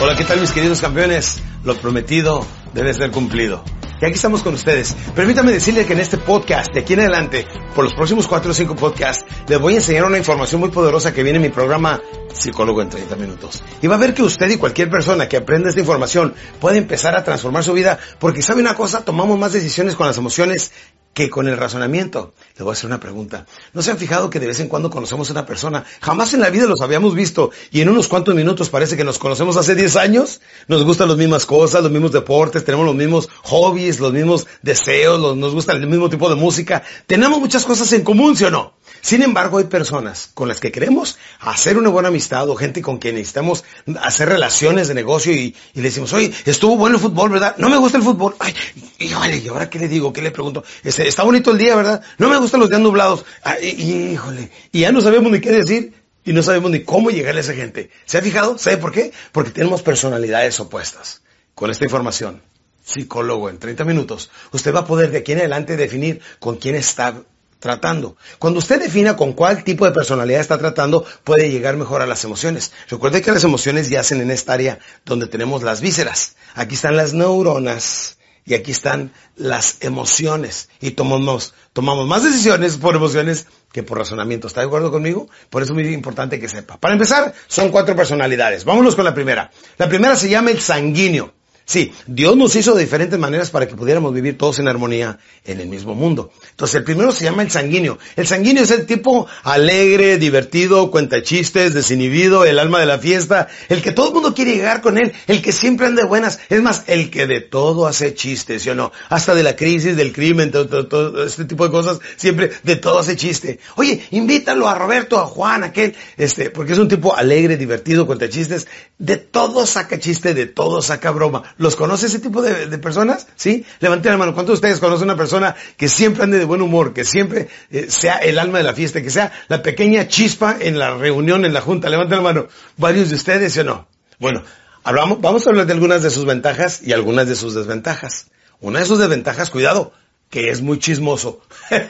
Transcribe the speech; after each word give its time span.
Hola, 0.00 0.14
¿qué 0.14 0.22
tal 0.22 0.40
mis 0.40 0.52
queridos 0.52 0.80
campeones? 0.80 1.42
Lo 1.64 1.74
prometido 1.74 2.46
debe 2.72 2.94
ser 2.94 3.10
cumplido. 3.10 3.64
Y 4.00 4.04
aquí 4.04 4.14
estamos 4.14 4.44
con 4.44 4.54
ustedes. 4.54 4.94
Permítame 5.16 5.50
decirle 5.50 5.84
que 5.86 5.92
en 5.92 5.98
este 5.98 6.18
podcast, 6.18 6.72
de 6.72 6.80
aquí 6.80 6.92
en 6.92 7.00
adelante, 7.00 7.44
por 7.74 7.82
los 7.82 7.94
próximos 7.94 8.28
4 8.28 8.48
o 8.48 8.54
5 8.54 8.76
podcasts, 8.76 9.24
les 9.48 9.58
voy 9.58 9.74
a 9.74 9.78
enseñar 9.78 10.04
una 10.04 10.16
información 10.16 10.60
muy 10.60 10.70
poderosa 10.70 11.12
que 11.12 11.24
viene 11.24 11.38
en 11.38 11.42
mi 11.42 11.48
programa 11.48 12.00
Psicólogo 12.32 12.80
en 12.80 12.90
30 12.90 13.16
Minutos. 13.16 13.64
Y 13.82 13.88
va 13.88 13.96
a 13.96 13.98
ver 13.98 14.14
que 14.14 14.22
usted 14.22 14.48
y 14.48 14.56
cualquier 14.56 14.88
persona 14.88 15.28
que 15.28 15.36
aprenda 15.36 15.68
esta 15.68 15.80
información 15.80 16.32
puede 16.60 16.78
empezar 16.78 17.16
a 17.16 17.24
transformar 17.24 17.64
su 17.64 17.72
vida 17.72 17.98
porque 18.20 18.40
sabe 18.40 18.60
una 18.60 18.74
cosa, 18.74 19.04
tomamos 19.04 19.36
más 19.36 19.52
decisiones 19.52 19.96
con 19.96 20.06
las 20.06 20.16
emociones 20.16 20.70
que 21.18 21.30
con 21.30 21.48
el 21.48 21.56
razonamiento. 21.56 22.32
Le 22.56 22.62
voy 22.62 22.70
a 22.70 22.74
hacer 22.74 22.86
una 22.86 23.00
pregunta. 23.00 23.44
¿No 23.72 23.82
se 23.82 23.90
han 23.90 23.98
fijado 23.98 24.30
que 24.30 24.38
de 24.38 24.46
vez 24.46 24.60
en 24.60 24.68
cuando 24.68 24.88
conocemos 24.88 25.28
a 25.28 25.32
una 25.32 25.46
persona? 25.46 25.84
Jamás 26.00 26.32
en 26.32 26.38
la 26.38 26.48
vida 26.48 26.66
los 26.66 26.80
habíamos 26.80 27.16
visto 27.16 27.50
y 27.72 27.80
en 27.80 27.88
unos 27.88 28.06
cuantos 28.06 28.36
minutos 28.36 28.70
parece 28.70 28.96
que 28.96 29.02
nos 29.02 29.18
conocemos 29.18 29.56
hace 29.56 29.74
10 29.74 29.96
años. 29.96 30.40
Nos 30.68 30.84
gustan 30.84 31.08
las 31.08 31.16
mismas 31.16 31.44
cosas, 31.44 31.82
los 31.82 31.90
mismos 31.90 32.12
deportes, 32.12 32.64
tenemos 32.64 32.86
los 32.86 32.94
mismos 32.94 33.28
hobbies, 33.42 33.98
los 33.98 34.12
mismos 34.12 34.46
deseos, 34.62 35.36
nos 35.36 35.54
gusta 35.54 35.72
el 35.72 35.84
mismo 35.88 36.08
tipo 36.08 36.28
de 36.28 36.36
música. 36.36 36.84
Tenemos 37.08 37.40
muchas 37.40 37.64
cosas 37.64 37.92
en 37.92 38.04
común, 38.04 38.36
¿sí 38.36 38.44
o 38.44 38.52
no? 38.52 38.77
Sin 39.00 39.22
embargo, 39.22 39.58
hay 39.58 39.64
personas 39.64 40.30
con 40.34 40.48
las 40.48 40.60
que 40.60 40.72
queremos 40.72 41.18
hacer 41.40 41.78
una 41.78 41.90
buena 41.90 42.08
amistad 42.08 42.48
o 42.48 42.56
gente 42.56 42.82
con 42.82 42.98
quien 42.98 43.14
necesitamos 43.14 43.64
hacer 44.02 44.28
relaciones 44.28 44.88
de 44.88 44.94
negocio 44.94 45.32
y, 45.32 45.54
le 45.74 45.82
decimos, 45.82 46.12
oye, 46.12 46.32
estuvo 46.44 46.76
bueno 46.76 46.96
el 46.96 47.02
fútbol, 47.02 47.30
¿verdad? 47.30 47.56
No 47.58 47.68
me 47.68 47.76
gusta 47.76 47.98
el 47.98 48.04
fútbol. 48.04 48.34
Ay, 48.38 48.54
híjole, 48.98 49.38
¿y 49.38 49.48
ahora 49.48 49.70
qué 49.70 49.78
le 49.78 49.88
digo? 49.88 50.12
¿Qué 50.12 50.22
le 50.22 50.30
pregunto? 50.30 50.64
Este, 50.82 51.06
está 51.06 51.22
bonito 51.22 51.50
el 51.50 51.58
día, 51.58 51.76
¿verdad? 51.76 52.02
No 52.18 52.28
me 52.28 52.36
gustan 52.36 52.60
los 52.60 52.68
días 52.68 52.80
nublados. 52.80 53.24
Ay, 53.42 53.68
híjole. 53.68 54.50
Y 54.72 54.80
ya 54.80 54.92
no 54.92 55.00
sabemos 55.00 55.30
ni 55.30 55.40
qué 55.40 55.52
decir 55.52 55.94
y 56.24 56.32
no 56.32 56.42
sabemos 56.42 56.70
ni 56.70 56.80
cómo 56.84 57.10
llegarle 57.10 57.40
a 57.40 57.44
esa 57.44 57.54
gente. 57.54 57.90
¿Se 58.04 58.18
ha 58.18 58.22
fijado? 58.22 58.58
¿Sabe 58.58 58.76
por 58.76 58.92
qué? 58.92 59.12
Porque 59.32 59.50
tenemos 59.50 59.82
personalidades 59.82 60.60
opuestas. 60.60 61.22
Con 61.54 61.70
esta 61.70 61.84
información, 61.84 62.42
psicólogo 62.84 63.48
en 63.48 63.58
30 63.58 63.84
minutos, 63.84 64.30
usted 64.52 64.74
va 64.74 64.80
a 64.80 64.86
poder 64.86 65.10
de 65.10 65.18
aquí 65.18 65.32
en 65.32 65.38
adelante 65.38 65.76
definir 65.76 66.20
con 66.38 66.56
quién 66.56 66.74
está 66.74 67.22
tratando. 67.58 68.16
Cuando 68.38 68.58
usted 68.58 68.80
defina 68.80 69.16
con 69.16 69.32
cuál 69.32 69.64
tipo 69.64 69.84
de 69.84 69.92
personalidad 69.92 70.40
está 70.40 70.58
tratando, 70.58 71.04
puede 71.24 71.50
llegar 71.50 71.76
mejor 71.76 72.02
a 72.02 72.06
las 72.06 72.24
emociones. 72.24 72.72
Recuerde 72.88 73.22
que 73.22 73.32
las 73.32 73.44
emociones 73.44 73.90
yacen 73.90 74.20
en 74.20 74.30
esta 74.30 74.52
área 74.52 74.78
donde 75.04 75.26
tenemos 75.26 75.62
las 75.62 75.80
vísceras. 75.80 76.36
Aquí 76.54 76.74
están 76.74 76.96
las 76.96 77.14
neuronas 77.14 78.18
y 78.44 78.54
aquí 78.54 78.70
están 78.70 79.12
las 79.36 79.76
emociones. 79.80 80.70
Y 80.80 80.92
tomamos, 80.92 81.54
tomamos 81.72 82.06
más 82.06 82.24
decisiones 82.24 82.78
por 82.78 82.96
emociones 82.96 83.46
que 83.72 83.82
por 83.82 83.98
razonamiento. 83.98 84.46
¿Está 84.46 84.60
de 84.60 84.66
acuerdo 84.66 84.90
conmigo? 84.90 85.28
Por 85.50 85.62
eso 85.62 85.72
es 85.72 85.74
muy 85.74 85.92
importante 85.92 86.40
que 86.40 86.48
sepa. 86.48 86.78
Para 86.78 86.94
empezar, 86.94 87.34
son 87.46 87.70
cuatro 87.70 87.94
personalidades. 87.94 88.64
Vámonos 88.64 88.96
con 88.96 89.04
la 89.04 89.14
primera. 89.14 89.50
La 89.76 89.88
primera 89.88 90.16
se 90.16 90.30
llama 90.30 90.50
el 90.50 90.60
sanguíneo. 90.60 91.34
Sí, 91.68 91.92
Dios 92.06 92.34
nos 92.34 92.56
hizo 92.56 92.72
de 92.72 92.80
diferentes 92.80 93.18
maneras 93.18 93.50
para 93.50 93.68
que 93.68 93.74
pudiéramos 93.74 94.14
vivir 94.14 94.38
todos 94.38 94.58
en 94.58 94.68
armonía 94.68 95.18
en 95.44 95.60
el 95.60 95.68
mismo 95.68 95.94
mundo. 95.94 96.32
Entonces, 96.48 96.76
el 96.76 96.82
primero 96.82 97.12
se 97.12 97.24
llama 97.24 97.42
el 97.42 97.50
sanguíneo. 97.50 97.98
El 98.16 98.26
sanguíneo 98.26 98.64
es 98.64 98.70
el 98.70 98.86
tipo 98.86 99.26
alegre, 99.42 100.16
divertido, 100.16 100.90
cuenta 100.90 101.22
chistes, 101.22 101.74
desinhibido, 101.74 102.46
el 102.46 102.58
alma 102.58 102.80
de 102.80 102.86
la 102.86 102.98
fiesta, 102.98 103.48
el 103.68 103.82
que 103.82 103.92
todo 103.92 104.08
el 104.08 104.14
mundo 104.14 104.32
quiere 104.32 104.54
llegar 104.54 104.80
con 104.80 104.96
él, 104.96 105.12
el 105.26 105.42
que 105.42 105.52
siempre 105.52 105.86
anda 105.86 106.00
de 106.00 106.08
buenas. 106.08 106.40
Es 106.48 106.62
más, 106.62 106.84
el 106.86 107.10
que 107.10 107.26
de 107.26 107.42
todo 107.42 107.86
hace 107.86 108.14
chistes, 108.14 108.62
¿sí 108.62 108.70
o 108.70 108.74
no? 108.74 108.90
Hasta 109.10 109.34
de 109.34 109.42
la 109.42 109.54
crisis, 109.54 109.94
del 109.94 110.14
crimen, 110.14 110.50
todo, 110.50 110.88
todo, 110.88 111.22
este 111.22 111.44
tipo 111.44 111.66
de 111.66 111.70
cosas, 111.70 111.98
siempre 112.16 112.50
de 112.62 112.76
todo 112.76 113.00
hace 113.00 113.14
chiste. 113.14 113.60
Oye, 113.76 114.02
invítalo 114.12 114.70
a 114.70 114.74
Roberto, 114.74 115.18
a 115.18 115.26
Juan, 115.26 115.64
a 115.64 115.66
aquel, 115.66 115.94
este, 116.16 116.48
porque 116.48 116.72
es 116.72 116.78
un 116.78 116.88
tipo 116.88 117.14
alegre, 117.14 117.58
divertido, 117.58 118.06
cuenta 118.06 118.26
chistes, 118.30 118.66
de 118.96 119.18
todo 119.18 119.66
saca 119.66 119.98
chiste, 119.98 120.32
de 120.32 120.46
todo 120.46 120.80
saca 120.80 121.10
broma 121.10 121.42
¿Los 121.58 121.74
conoce 121.74 122.06
ese 122.06 122.20
tipo 122.20 122.40
de, 122.40 122.78
personas? 122.78 123.26
¿Sí? 123.34 123.66
Levanten 123.80 124.12
la 124.12 124.18
mano. 124.18 124.32
¿Cuántos 124.32 124.54
de 124.54 124.66
ustedes 124.66 124.80
conocen 124.80 125.04
una 125.04 125.16
persona 125.16 125.56
que 125.76 125.88
siempre 125.88 126.22
ande 126.22 126.38
de 126.38 126.44
buen 126.44 126.62
humor, 126.62 126.94
que 126.94 127.04
siempre 127.04 127.48
eh, 127.70 127.86
sea 127.90 128.18
el 128.18 128.38
alma 128.38 128.58
de 128.58 128.64
la 128.64 128.74
fiesta, 128.74 129.02
que 129.02 129.10
sea 129.10 129.32
la 129.48 129.60
pequeña 129.60 130.06
chispa 130.06 130.56
en 130.60 130.78
la 130.78 130.96
reunión, 130.96 131.44
en 131.44 131.52
la 131.52 131.60
junta? 131.60 131.88
Levanten 131.88 132.18
la 132.18 132.22
mano. 132.22 132.46
¿Varios 132.76 133.10
de 133.10 133.16
ustedes, 133.16 133.58
o 133.58 133.64
no? 133.64 133.88
Bueno, 134.20 134.44
hablamos, 134.84 135.20
vamos 135.20 135.46
a 135.46 135.50
hablar 135.50 135.66
de 135.66 135.72
algunas 135.72 136.02
de 136.02 136.10
sus 136.10 136.24
ventajas 136.24 136.80
y 136.82 136.92
algunas 136.92 137.28
de 137.28 137.34
sus 137.34 137.54
desventajas. 137.54 138.28
Una 138.60 138.78
de 138.78 138.86
sus 138.86 139.00
desventajas, 139.00 139.50
cuidado, 139.50 139.92
que 140.30 140.50
es 140.50 140.60
muy 140.60 140.78
chismoso. 140.78 141.40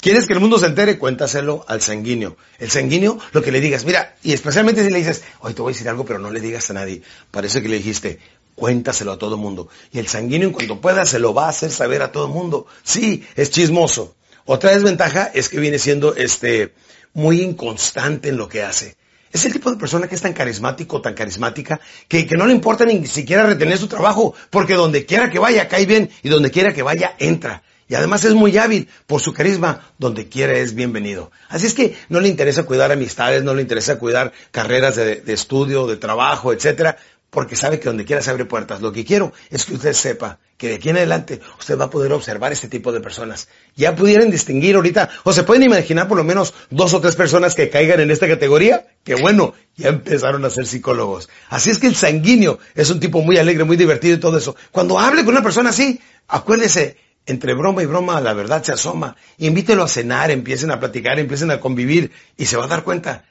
¿Quieres 0.00 0.26
que 0.26 0.32
el 0.32 0.40
mundo 0.40 0.58
se 0.58 0.66
entere? 0.66 0.98
Cuéntaselo 0.98 1.64
al 1.68 1.82
sanguíneo. 1.82 2.36
El 2.58 2.70
sanguíneo, 2.70 3.18
lo 3.32 3.42
que 3.42 3.52
le 3.52 3.60
digas, 3.60 3.84
mira, 3.84 4.16
y 4.22 4.32
especialmente 4.32 4.84
si 4.84 4.90
le 4.90 4.98
dices, 4.98 5.22
hoy 5.40 5.54
te 5.54 5.62
voy 5.62 5.72
a 5.72 5.74
decir 5.74 5.88
algo, 5.88 6.04
pero 6.04 6.18
no 6.18 6.30
le 6.30 6.40
digas 6.40 6.70
a 6.70 6.74
nadie. 6.74 7.02
Parece 7.30 7.62
que 7.62 7.68
le 7.68 7.76
dijiste, 7.76 8.18
cuéntaselo 8.54 9.12
a 9.12 9.18
todo 9.18 9.36
el 9.36 9.40
mundo. 9.40 9.68
Y 9.92 9.98
el 9.98 10.08
sanguíneo, 10.08 10.48
en 10.48 10.54
cuanto 10.54 10.80
pueda, 10.80 11.06
se 11.06 11.18
lo 11.18 11.34
va 11.34 11.46
a 11.46 11.50
hacer 11.50 11.70
saber 11.70 12.02
a 12.02 12.12
todo 12.12 12.26
el 12.26 12.32
mundo. 12.32 12.66
Sí, 12.82 13.24
es 13.36 13.50
chismoso. 13.50 14.14
Otra 14.44 14.72
desventaja 14.72 15.30
es 15.32 15.48
que 15.48 15.60
viene 15.60 15.78
siendo, 15.78 16.14
este, 16.16 16.72
muy 17.14 17.42
inconstante 17.42 18.28
en 18.28 18.36
lo 18.36 18.48
que 18.48 18.62
hace. 18.62 18.96
Es 19.32 19.46
el 19.46 19.52
tipo 19.52 19.70
de 19.70 19.78
persona 19.78 20.08
que 20.08 20.14
es 20.14 20.20
tan 20.20 20.34
carismático, 20.34 21.00
tan 21.00 21.14
carismática, 21.14 21.80
que, 22.06 22.26
no 22.36 22.46
le 22.46 22.52
importa 22.52 22.84
ni 22.84 23.06
siquiera 23.06 23.46
retener 23.46 23.78
su 23.78 23.88
trabajo, 23.88 24.34
porque 24.50 24.74
donde 24.74 25.06
quiera 25.06 25.30
que 25.30 25.38
vaya 25.38 25.68
cae 25.68 25.86
bien 25.86 26.10
y 26.22 26.28
donde 26.28 26.50
quiera 26.50 26.74
que 26.74 26.82
vaya 26.82 27.14
entra. 27.18 27.62
Y 27.88 27.94
además 27.94 28.24
es 28.24 28.34
muy 28.34 28.56
hábil 28.58 28.88
por 29.06 29.20
su 29.20 29.32
carisma, 29.32 29.92
donde 29.98 30.28
quiera 30.28 30.54
es 30.58 30.74
bienvenido. 30.74 31.30
Así 31.48 31.66
es 31.66 31.74
que 31.74 31.96
no 32.08 32.20
le 32.20 32.28
interesa 32.28 32.64
cuidar 32.64 32.92
amistades, 32.92 33.42
no 33.42 33.54
le 33.54 33.62
interesa 33.62 33.98
cuidar 33.98 34.32
carreras 34.50 34.96
de, 34.96 35.16
de 35.16 35.32
estudio, 35.32 35.86
de 35.86 35.96
trabajo, 35.96 36.52
etcétera, 36.52 36.96
porque 37.32 37.56
sabe 37.56 37.80
que 37.80 37.86
donde 37.86 38.04
quiera 38.04 38.20
se 38.20 38.28
abre 38.28 38.44
puertas. 38.44 38.82
Lo 38.82 38.92
que 38.92 39.06
quiero 39.06 39.32
es 39.48 39.64
que 39.64 39.72
usted 39.72 39.94
sepa 39.94 40.38
que 40.58 40.68
de 40.68 40.74
aquí 40.74 40.90
en 40.90 40.98
adelante 40.98 41.40
usted 41.58 41.78
va 41.78 41.86
a 41.86 41.90
poder 41.90 42.12
observar 42.12 42.52
este 42.52 42.68
tipo 42.68 42.92
de 42.92 43.00
personas. 43.00 43.48
Ya 43.74 43.96
pudieran 43.96 44.30
distinguir 44.30 44.76
ahorita, 44.76 45.08
o 45.24 45.32
se 45.32 45.42
pueden 45.42 45.62
imaginar 45.62 46.08
por 46.08 46.18
lo 46.18 46.24
menos 46.24 46.52
dos 46.68 46.92
o 46.92 47.00
tres 47.00 47.16
personas 47.16 47.54
que 47.54 47.70
caigan 47.70 48.00
en 48.00 48.10
esta 48.10 48.28
categoría, 48.28 48.86
que 49.02 49.14
bueno, 49.14 49.54
ya 49.76 49.88
empezaron 49.88 50.44
a 50.44 50.50
ser 50.50 50.66
psicólogos. 50.66 51.30
Así 51.48 51.70
es 51.70 51.78
que 51.78 51.86
el 51.86 51.96
sanguíneo 51.96 52.58
es 52.74 52.90
un 52.90 53.00
tipo 53.00 53.22
muy 53.22 53.38
alegre, 53.38 53.64
muy 53.64 53.78
divertido 53.78 54.14
y 54.14 54.20
todo 54.20 54.36
eso. 54.36 54.54
Cuando 54.70 54.98
hable 54.98 55.24
con 55.24 55.32
una 55.32 55.42
persona 55.42 55.70
así, 55.70 55.98
acuérdese, 56.28 56.98
entre 57.24 57.54
broma 57.54 57.82
y 57.82 57.86
broma 57.86 58.20
la 58.20 58.34
verdad 58.34 58.62
se 58.62 58.72
asoma. 58.72 59.16
Invítelo 59.38 59.84
a 59.84 59.88
cenar, 59.88 60.30
empiecen 60.30 60.70
a 60.70 60.78
platicar, 60.78 61.18
empiecen 61.18 61.50
a 61.50 61.60
convivir 61.60 62.12
y 62.36 62.44
se 62.44 62.58
va 62.58 62.66
a 62.66 62.68
dar 62.68 62.84
cuenta 62.84 63.24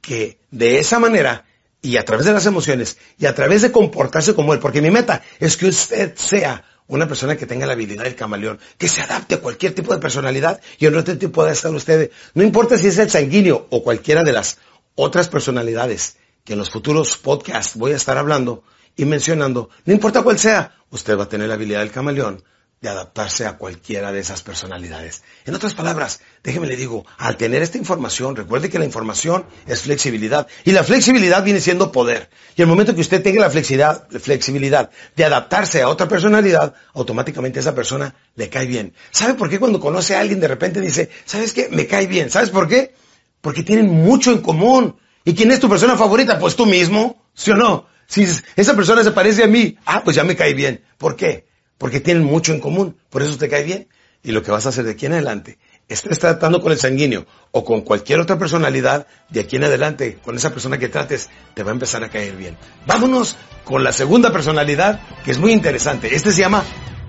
que 0.00 0.38
de 0.50 0.78
esa 0.78 0.98
manera 0.98 1.44
y 1.84 1.98
a 1.98 2.04
través 2.04 2.24
de 2.24 2.32
las 2.32 2.46
emociones 2.46 2.96
y 3.18 3.26
a 3.26 3.34
través 3.34 3.60
de 3.60 3.70
comportarse 3.70 4.34
como 4.34 4.54
él, 4.54 4.58
porque 4.58 4.80
mi 4.80 4.90
meta 4.90 5.22
es 5.38 5.58
que 5.58 5.66
usted 5.66 6.14
sea 6.16 6.64
una 6.86 7.06
persona 7.06 7.36
que 7.36 7.44
tenga 7.44 7.66
la 7.66 7.74
habilidad 7.74 8.04
del 8.04 8.14
camaleón, 8.14 8.58
que 8.78 8.88
se 8.88 9.02
adapte 9.02 9.34
a 9.34 9.40
cualquier 9.40 9.74
tipo 9.74 9.92
de 9.92 10.00
personalidad 10.00 10.60
y 10.78 10.86
en 10.86 10.96
otro 10.96 11.16
tipo 11.18 11.44
de 11.44 11.52
estar 11.52 11.72
usted, 11.74 12.10
no 12.32 12.42
importa 12.42 12.78
si 12.78 12.86
es 12.86 12.96
el 12.96 13.10
sanguíneo 13.10 13.66
o 13.68 13.82
cualquiera 13.84 14.24
de 14.24 14.32
las 14.32 14.56
otras 14.94 15.28
personalidades 15.28 16.16
que 16.42 16.54
en 16.54 16.58
los 16.58 16.70
futuros 16.70 17.18
podcasts 17.18 17.76
voy 17.76 17.92
a 17.92 17.96
estar 17.96 18.16
hablando 18.16 18.64
y 18.96 19.04
mencionando, 19.04 19.68
no 19.84 19.92
importa 19.92 20.22
cuál 20.22 20.38
sea, 20.38 20.74
usted 20.88 21.18
va 21.18 21.24
a 21.24 21.28
tener 21.28 21.48
la 21.48 21.54
habilidad 21.54 21.80
del 21.80 21.90
camaleón 21.90 22.42
de 22.84 22.90
adaptarse 22.90 23.46
a 23.46 23.56
cualquiera 23.56 24.12
de 24.12 24.20
esas 24.20 24.42
personalidades. 24.42 25.22
En 25.46 25.54
otras 25.54 25.72
palabras, 25.72 26.20
déjeme 26.42 26.66
le 26.66 26.76
digo, 26.76 27.06
al 27.16 27.38
tener 27.38 27.62
esta 27.62 27.78
información, 27.78 28.36
recuerde 28.36 28.68
que 28.68 28.78
la 28.78 28.84
información 28.84 29.46
es 29.66 29.80
flexibilidad 29.80 30.46
y 30.64 30.72
la 30.72 30.84
flexibilidad 30.84 31.42
viene 31.42 31.60
siendo 31.60 31.90
poder. 31.90 32.28
Y 32.56 32.60
el 32.60 32.68
momento 32.68 32.94
que 32.94 33.00
usted 33.00 33.22
tenga 33.22 33.40
la 33.40 33.50
flexibilidad, 33.50 34.06
flexibilidad 34.20 34.90
de 35.16 35.24
adaptarse 35.24 35.80
a 35.80 35.88
otra 35.88 36.08
personalidad, 36.08 36.74
automáticamente 36.92 37.58
esa 37.58 37.74
persona 37.74 38.14
le 38.36 38.50
cae 38.50 38.66
bien. 38.66 38.92
¿Sabe 39.10 39.32
por 39.32 39.48
qué 39.48 39.58
cuando 39.58 39.80
conoce 39.80 40.14
a 40.14 40.20
alguien 40.20 40.38
de 40.38 40.48
repente 40.48 40.82
dice, 40.82 41.08
¿sabes 41.24 41.54
qué? 41.54 41.70
Me 41.70 41.86
cae 41.86 42.06
bien. 42.06 42.28
¿Sabes 42.28 42.50
por 42.50 42.68
qué? 42.68 42.94
Porque 43.40 43.62
tienen 43.62 43.88
mucho 43.88 44.30
en 44.30 44.42
común. 44.42 45.00
¿Y 45.24 45.34
quién 45.34 45.50
es 45.50 45.58
tu 45.58 45.70
persona 45.70 45.96
favorita? 45.96 46.38
Pues 46.38 46.54
tú 46.54 46.66
mismo, 46.66 47.24
¿sí 47.32 47.50
o 47.50 47.56
no? 47.56 47.86
Si 48.06 48.26
esa 48.56 48.76
persona 48.76 49.02
se 49.02 49.12
parece 49.12 49.42
a 49.42 49.46
mí, 49.46 49.78
ah, 49.86 50.02
pues 50.04 50.14
ya 50.16 50.22
me 50.22 50.36
cae 50.36 50.52
bien. 50.52 50.84
¿Por 50.98 51.16
qué? 51.16 51.46
Porque 51.78 52.00
tienen 52.00 52.24
mucho 52.24 52.52
en 52.52 52.60
común, 52.60 52.96
por 53.10 53.22
eso 53.22 53.36
te 53.36 53.48
cae 53.48 53.64
bien. 53.64 53.88
Y 54.22 54.32
lo 54.32 54.42
que 54.42 54.50
vas 54.50 54.64
a 54.64 54.70
hacer 54.70 54.84
de 54.84 54.92
aquí 54.92 55.04
en 55.04 55.12
adelante, 55.12 55.58
estés 55.86 56.18
tratando 56.18 56.62
con 56.62 56.72
el 56.72 56.78
sanguíneo 56.78 57.26
o 57.50 57.62
con 57.62 57.82
cualquier 57.82 58.20
otra 58.20 58.38
personalidad, 58.38 59.06
de 59.28 59.40
aquí 59.40 59.56
en 59.56 59.64
adelante, 59.64 60.18
con 60.24 60.34
esa 60.36 60.50
persona 60.50 60.78
que 60.78 60.88
trates, 60.88 61.28
te 61.52 61.62
va 61.62 61.70
a 61.70 61.74
empezar 61.74 62.02
a 62.04 62.08
caer 62.08 62.34
bien. 62.34 62.56
Vámonos 62.86 63.36
con 63.64 63.84
la 63.84 63.92
segunda 63.92 64.32
personalidad, 64.32 65.00
que 65.24 65.30
es 65.30 65.38
muy 65.38 65.52
interesante. 65.52 66.14
Este 66.14 66.32
se 66.32 66.40
llama 66.40 66.64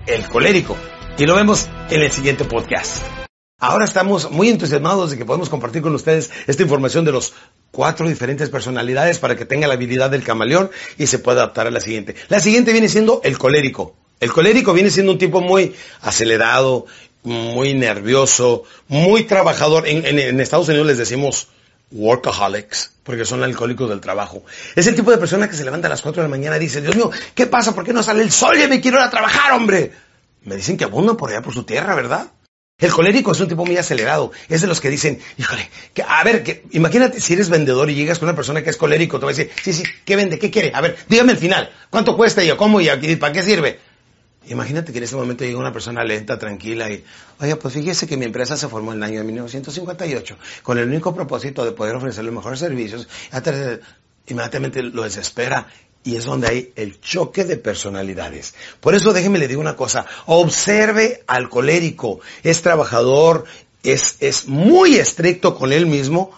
el 0.07 0.27
colérico. 0.27 0.75
Y 1.17 1.25
lo 1.25 1.35
vemos 1.35 1.69
en 1.89 2.01
el 2.01 2.11
siguiente 2.11 2.43
podcast. 2.43 3.05
Ahora 3.57 3.85
estamos 3.85 4.29
muy 4.31 4.49
entusiasmados 4.49 5.11
de 5.11 5.17
que 5.17 5.23
podemos 5.23 5.47
compartir 5.47 5.81
con 5.81 5.95
ustedes 5.95 6.29
esta 6.45 6.63
información 6.63 7.05
de 7.05 7.13
los 7.13 7.33
cuatro 7.71 8.07
diferentes 8.07 8.49
personalidades 8.49 9.17
para 9.17 9.37
que 9.37 9.45
tenga 9.45 9.67
la 9.67 9.75
habilidad 9.75 10.09
del 10.09 10.25
camaleón 10.25 10.69
y 10.97 11.07
se 11.07 11.19
pueda 11.19 11.43
adaptar 11.43 11.67
a 11.67 11.71
la 11.71 11.79
siguiente. 11.79 12.15
La 12.27 12.41
siguiente 12.41 12.73
viene 12.73 12.89
siendo 12.89 13.21
el 13.23 13.37
colérico. 13.37 13.95
El 14.19 14.31
colérico 14.31 14.73
viene 14.73 14.89
siendo 14.89 15.11
un 15.11 15.17
tipo 15.17 15.41
muy 15.41 15.75
acelerado, 16.01 16.85
muy 17.23 17.73
nervioso, 17.73 18.63
muy 18.87 19.23
trabajador. 19.23 19.87
En, 19.87 20.39
Estados 20.39 20.67
Unidos 20.69 20.87
les 20.87 20.97
decimos 20.97 21.49
workaholics, 21.91 22.91
porque 23.03 23.25
son 23.25 23.43
alcohólicos 23.43 23.89
del 23.89 23.99
trabajo. 23.99 24.43
Es 24.75 24.87
el 24.87 24.95
tipo 24.95 25.11
de 25.11 25.17
persona 25.17 25.49
que 25.49 25.55
se 25.55 25.65
levanta 25.65 25.87
a 25.87 25.89
las 25.89 26.01
4 26.01 26.23
de 26.23 26.29
la 26.29 26.35
mañana 26.35 26.57
y 26.57 26.61
dice, 26.61 26.81
Dios 26.81 26.95
mío, 26.95 27.11
¿qué 27.33 27.45
pasa? 27.45 27.75
¿Por 27.75 27.83
qué 27.83 27.93
no 27.93 28.03
sale 28.03 28.23
el 28.23 28.31
sol? 28.31 28.57
Ya 28.57 28.67
me 28.67 28.81
quiero 28.81 28.97
ir 28.97 29.03
a 29.03 29.09
trabajar, 29.09 29.53
hombre. 29.53 29.91
Me 30.43 30.55
dicen 30.55 30.77
que 30.77 30.85
abundan 30.85 31.17
por 31.17 31.29
allá 31.29 31.41
por 31.41 31.53
su 31.53 31.63
tierra, 31.63 31.95
¿verdad? 31.95 32.27
El 32.77 32.91
colérico 32.91 33.31
es 33.31 33.39
un 33.39 33.47
tipo 33.47 33.65
muy 33.65 33.77
acelerado. 33.77 34.31
Es 34.49 34.61
de 34.61 34.67
los 34.67 34.81
que 34.81 34.89
dicen, 34.89 35.19
híjole, 35.37 35.69
a 36.07 36.23
ver, 36.23 36.63
imagínate 36.71 37.21
si 37.21 37.33
eres 37.33 37.49
vendedor 37.49 37.89
y 37.89 37.95
llegas 37.95 38.19
con 38.19 38.27
una 38.27 38.35
persona 38.35 38.63
que 38.63 38.69
es 38.69 38.77
colérico, 38.77 39.17
te 39.17 39.25
va 39.25 39.31
a 39.31 39.33
decir, 39.33 39.51
sí, 39.63 39.71
sí, 39.73 39.83
¿qué 40.03 40.15
vende? 40.15 40.37
¿Qué 40.37 40.51
quiere? 40.51 40.71
A 40.73 40.81
ver, 40.81 40.97
dígame 41.07 41.31
el 41.31 41.37
final. 41.37 41.71
¿Cuánto 41.89 42.17
cuesta? 42.17 42.43
Y 42.43 42.51
¿cómo? 42.57 42.81
¿Y 42.81 43.15
para 43.15 43.31
qué 43.31 43.43
sirve? 43.43 43.79
Imagínate 44.47 44.91
que 44.91 44.99
en 44.99 45.03
ese 45.03 45.15
momento 45.15 45.43
llega 45.43 45.57
una 45.57 45.73
persona 45.73 46.03
lenta, 46.03 46.37
tranquila 46.37 46.89
y, 46.89 47.03
oye, 47.39 47.55
pues 47.55 47.73
fíjese 47.73 48.07
que 48.07 48.17
mi 48.17 48.25
empresa 48.25 48.57
se 48.57 48.67
formó 48.67 48.91
en 48.91 48.97
el 48.97 49.03
año 49.03 49.19
de 49.19 49.25
1958 49.25 50.37
con 50.63 50.77
el 50.77 50.87
único 50.87 51.13
propósito 51.15 51.65
de 51.65 51.71
poder 51.71 51.95
ofrecer 51.95 52.23
los 52.23 52.33
mejores 52.33 52.59
servicios. 52.59 53.07
Inmediatamente 54.27 54.81
lo 54.81 55.03
desespera 55.03 55.67
y 56.03 56.15
es 56.15 56.25
donde 56.25 56.47
hay 56.47 56.73
el 56.75 56.99
choque 57.01 57.43
de 57.43 57.57
personalidades. 57.57 58.55
Por 58.79 58.95
eso 58.95 59.13
déjeme 59.13 59.39
le 59.39 59.47
digo 59.47 59.61
una 59.61 59.75
cosa, 59.75 60.05
observe 60.27 61.23
al 61.27 61.49
colérico, 61.49 62.19
es 62.43 62.61
trabajador, 62.61 63.45
es, 63.83 64.17
es 64.19 64.47
muy 64.47 64.95
estricto 64.95 65.55
con 65.55 65.73
él 65.73 65.87
mismo, 65.87 66.31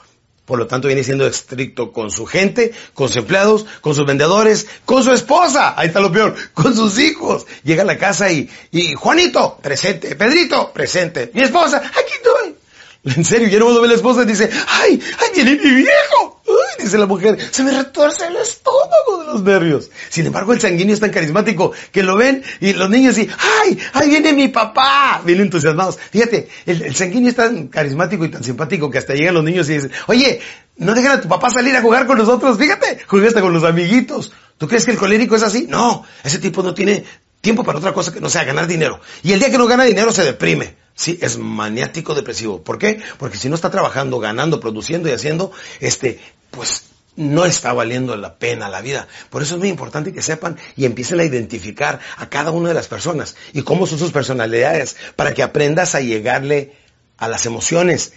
por 0.47 0.57
lo 0.59 0.65
tanto, 0.65 0.87
viene 0.87 1.03
siendo 1.03 1.27
estricto 1.27 1.91
con 1.91 2.09
su 2.09 2.25
gente, 2.25 2.71
con 2.93 3.09
sus 3.09 3.17
empleados, 3.17 3.65
con 3.81 3.93
sus 3.93 4.05
vendedores, 4.05 4.65
con 4.85 5.03
su 5.03 5.11
esposa. 5.11 5.73
Ahí 5.77 5.87
está 5.87 5.99
lo 5.99 6.09
peor. 6.09 6.35
Con 6.53 6.73
sus 6.73 6.97
hijos. 6.99 7.45
Llega 7.65 7.83
a 7.83 7.85
la 7.85 7.97
casa 7.97 8.31
y, 8.31 8.49
y 8.71 8.93
Juanito, 8.93 9.57
presente. 9.61 10.15
Pedrito, 10.15 10.71
presente. 10.71 11.31
Mi 11.33 11.41
esposa, 11.41 11.79
aquí 11.79 12.13
estoy. 12.13 12.55
En 13.03 13.25
serio, 13.25 13.49
ya 13.49 13.59
no 13.59 13.81
ve 13.81 13.89
la 13.89 13.95
esposa 13.95 14.23
y 14.23 14.25
dice, 14.25 14.49
ay, 14.67 15.01
ay, 15.19 15.29
viene 15.35 15.51
mi 15.61 15.69
viejo. 15.69 16.41
Dice 16.79 16.97
la 16.97 17.05
mujer, 17.05 17.37
se 17.51 17.63
me 17.63 17.71
retuerce 17.71 18.27
el 18.27 18.37
estómago 18.37 19.19
de 19.19 19.25
los 19.25 19.43
nervios. 19.43 19.89
Sin 20.09 20.25
embargo, 20.25 20.53
el 20.53 20.61
sanguíneo 20.61 20.93
es 20.93 20.99
tan 20.99 21.11
carismático 21.11 21.71
que 21.91 22.03
lo 22.03 22.15
ven 22.15 22.43
y 22.59 22.73
los 22.73 22.89
niños 22.89 23.17
y, 23.17 23.29
ay, 23.61 23.77
ay, 23.93 24.09
viene 24.09 24.33
mi 24.33 24.47
papá. 24.47 25.21
Vienen 25.25 25.45
entusiasmados. 25.45 25.97
Fíjate, 26.11 26.47
el, 26.65 26.95
sanguíneo 26.95 27.29
es 27.29 27.35
tan 27.35 27.67
carismático 27.67 28.25
y 28.25 28.29
tan 28.29 28.43
simpático 28.43 28.89
que 28.89 28.97
hasta 28.97 29.13
llegan 29.13 29.35
los 29.35 29.43
niños 29.43 29.69
y 29.69 29.73
dicen, 29.73 29.91
oye, 30.07 30.39
no 30.77 30.93
dejan 30.93 31.13
a 31.13 31.21
tu 31.21 31.27
papá 31.27 31.49
salir 31.49 31.75
a 31.75 31.81
jugar 31.81 32.05
con 32.05 32.17
nosotros. 32.17 32.57
Fíjate, 32.57 32.99
juega 33.07 33.27
hasta 33.27 33.41
con 33.41 33.53
los 33.53 33.63
amiguitos. 33.63 34.31
¿Tú 34.57 34.67
crees 34.67 34.85
que 34.85 34.91
el 34.91 34.97
colérico 34.97 35.35
es 35.35 35.43
así? 35.43 35.67
No, 35.69 36.03
ese 36.23 36.39
tipo 36.39 36.63
no 36.63 36.73
tiene 36.73 37.03
tiempo 37.41 37.63
para 37.63 37.79
otra 37.79 37.93
cosa 37.93 38.13
que 38.13 38.19
no 38.19 38.29
sea 38.29 38.43
ganar 38.43 38.67
dinero. 38.67 38.99
Y 39.23 39.31
el 39.31 39.39
día 39.39 39.51
que 39.51 39.57
no 39.57 39.67
gana 39.67 39.83
dinero 39.83 40.11
se 40.11 40.23
deprime. 40.23 40.75
Sí, 40.95 41.19
es 41.21 41.37
maniático 41.37 42.15
depresivo. 42.15 42.63
¿Por 42.63 42.79
qué? 42.79 42.99
Porque 43.19 43.37
si 43.37 43.49
no 43.49 43.55
está 43.55 43.69
trabajando, 43.69 44.17
ganando, 44.17 44.59
produciendo 44.59 45.07
y 45.07 45.11
haciendo, 45.11 45.51
este, 45.79 46.19
pues 46.51 46.83
no 47.17 47.45
está 47.45 47.73
valiendo 47.73 48.15
la 48.15 48.37
pena 48.37 48.69
la 48.69 48.81
vida. 48.81 49.07
Por 49.29 49.41
eso 49.41 49.55
es 49.55 49.59
muy 49.59 49.69
importante 49.69 50.13
que 50.13 50.21
sepan 50.21 50.57
y 50.77 50.85
empiecen 50.85 51.19
a 51.19 51.25
identificar 51.25 51.99
a 52.15 52.29
cada 52.29 52.51
una 52.51 52.69
de 52.69 52.75
las 52.75 52.87
personas 52.87 53.35
y 53.53 53.63
cómo 53.63 53.87
son 53.87 53.99
sus 53.99 54.11
personalidades 54.11 54.95
para 55.15 55.33
que 55.33 55.43
aprendas 55.43 55.95
a 55.95 55.99
llegarle 55.99 56.73
a 57.17 57.27
las 57.27 57.45
emociones. 57.45 58.13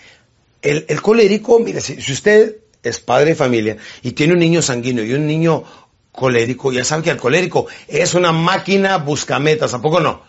El, 0.62 1.00
colérico, 1.00 1.58
mire, 1.58 1.80
si, 1.80 1.94
usted 2.12 2.58
es 2.82 3.00
padre 3.00 3.30
de 3.30 3.34
familia 3.34 3.76
y 4.02 4.12
tiene 4.12 4.34
un 4.34 4.38
niño 4.38 4.60
sanguíneo 4.60 5.04
y 5.04 5.14
un 5.14 5.26
niño 5.26 5.64
colérico, 6.12 6.70
ya 6.70 6.84
saben 6.84 7.02
que 7.02 7.10
el 7.10 7.16
colérico 7.16 7.66
es 7.88 8.12
una 8.12 8.32
máquina 8.32 8.98
buscametas, 8.98 9.72
¿a 9.72 9.80
poco 9.80 10.00
no? 10.00 10.22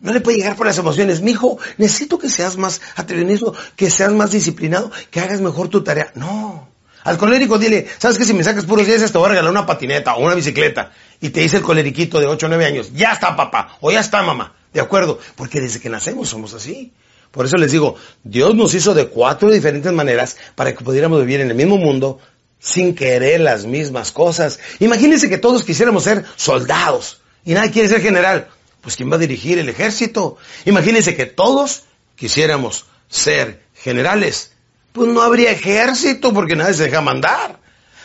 No 0.00 0.12
le 0.12 0.20
puede 0.20 0.38
llegar 0.38 0.56
por 0.56 0.66
las 0.66 0.78
emociones. 0.78 1.22
Mi 1.22 1.32
hijo, 1.32 1.58
necesito 1.78 2.18
que 2.18 2.28
seas 2.28 2.56
más 2.56 2.80
atrevido, 2.96 3.54
que 3.76 3.88
seas 3.88 4.12
más 4.12 4.32
disciplinado, 4.32 4.90
que 5.10 5.20
hagas 5.20 5.40
mejor 5.40 5.68
tu 5.68 5.84
tarea. 5.84 6.12
No. 6.16 6.71
Al 7.04 7.18
colérico 7.18 7.58
dile, 7.58 7.86
¿sabes 7.98 8.18
que 8.18 8.24
si 8.24 8.34
me 8.34 8.44
sacas 8.44 8.64
puros 8.64 8.86
10 8.86 9.10
te 9.10 9.18
voy 9.18 9.26
a 9.26 9.30
regalar 9.30 9.50
una 9.50 9.66
patineta 9.66 10.14
o 10.14 10.24
una 10.24 10.34
bicicleta? 10.34 10.92
Y 11.20 11.30
te 11.30 11.40
dice 11.40 11.58
el 11.58 11.62
coleriquito 11.62 12.20
de 12.20 12.26
8 12.26 12.46
o 12.46 12.48
9 12.48 12.64
años, 12.64 12.92
ya 12.94 13.12
está 13.12 13.34
papá, 13.36 13.76
o 13.80 13.90
ya 13.90 14.00
está 14.00 14.22
mamá. 14.22 14.54
De 14.72 14.80
acuerdo, 14.80 15.18
porque 15.36 15.60
desde 15.60 15.80
que 15.80 15.90
nacemos 15.90 16.28
somos 16.28 16.54
así. 16.54 16.92
Por 17.30 17.46
eso 17.46 17.56
les 17.56 17.72
digo, 17.72 17.96
Dios 18.24 18.54
nos 18.54 18.74
hizo 18.74 18.94
de 18.94 19.08
cuatro 19.08 19.50
diferentes 19.50 19.92
maneras 19.92 20.36
para 20.54 20.74
que 20.74 20.84
pudiéramos 20.84 21.20
vivir 21.20 21.40
en 21.40 21.50
el 21.50 21.56
mismo 21.56 21.76
mundo 21.76 22.18
sin 22.58 22.94
querer 22.94 23.40
las 23.40 23.64
mismas 23.64 24.12
cosas. 24.12 24.60
Imagínense 24.80 25.28
que 25.28 25.38
todos 25.38 25.64
quisiéramos 25.64 26.04
ser 26.04 26.24
soldados 26.36 27.22
y 27.44 27.54
nadie 27.54 27.70
quiere 27.70 27.88
ser 27.88 28.02
general 28.02 28.48
pues 28.82 28.96
¿quién 28.96 29.10
va 29.10 29.14
a 29.14 29.18
dirigir 29.18 29.58
el 29.58 29.68
ejército? 29.68 30.36
Imagínense 30.66 31.14
que 31.14 31.24
todos 31.24 31.84
quisiéramos 32.16 32.84
ser 33.08 33.62
generales. 33.74 34.51
Pues 34.92 35.08
no 35.08 35.22
habría 35.22 35.50
ejército 35.50 36.32
porque 36.32 36.56
nadie 36.56 36.74
se 36.74 36.84
deja 36.84 37.00
mandar. 37.00 37.62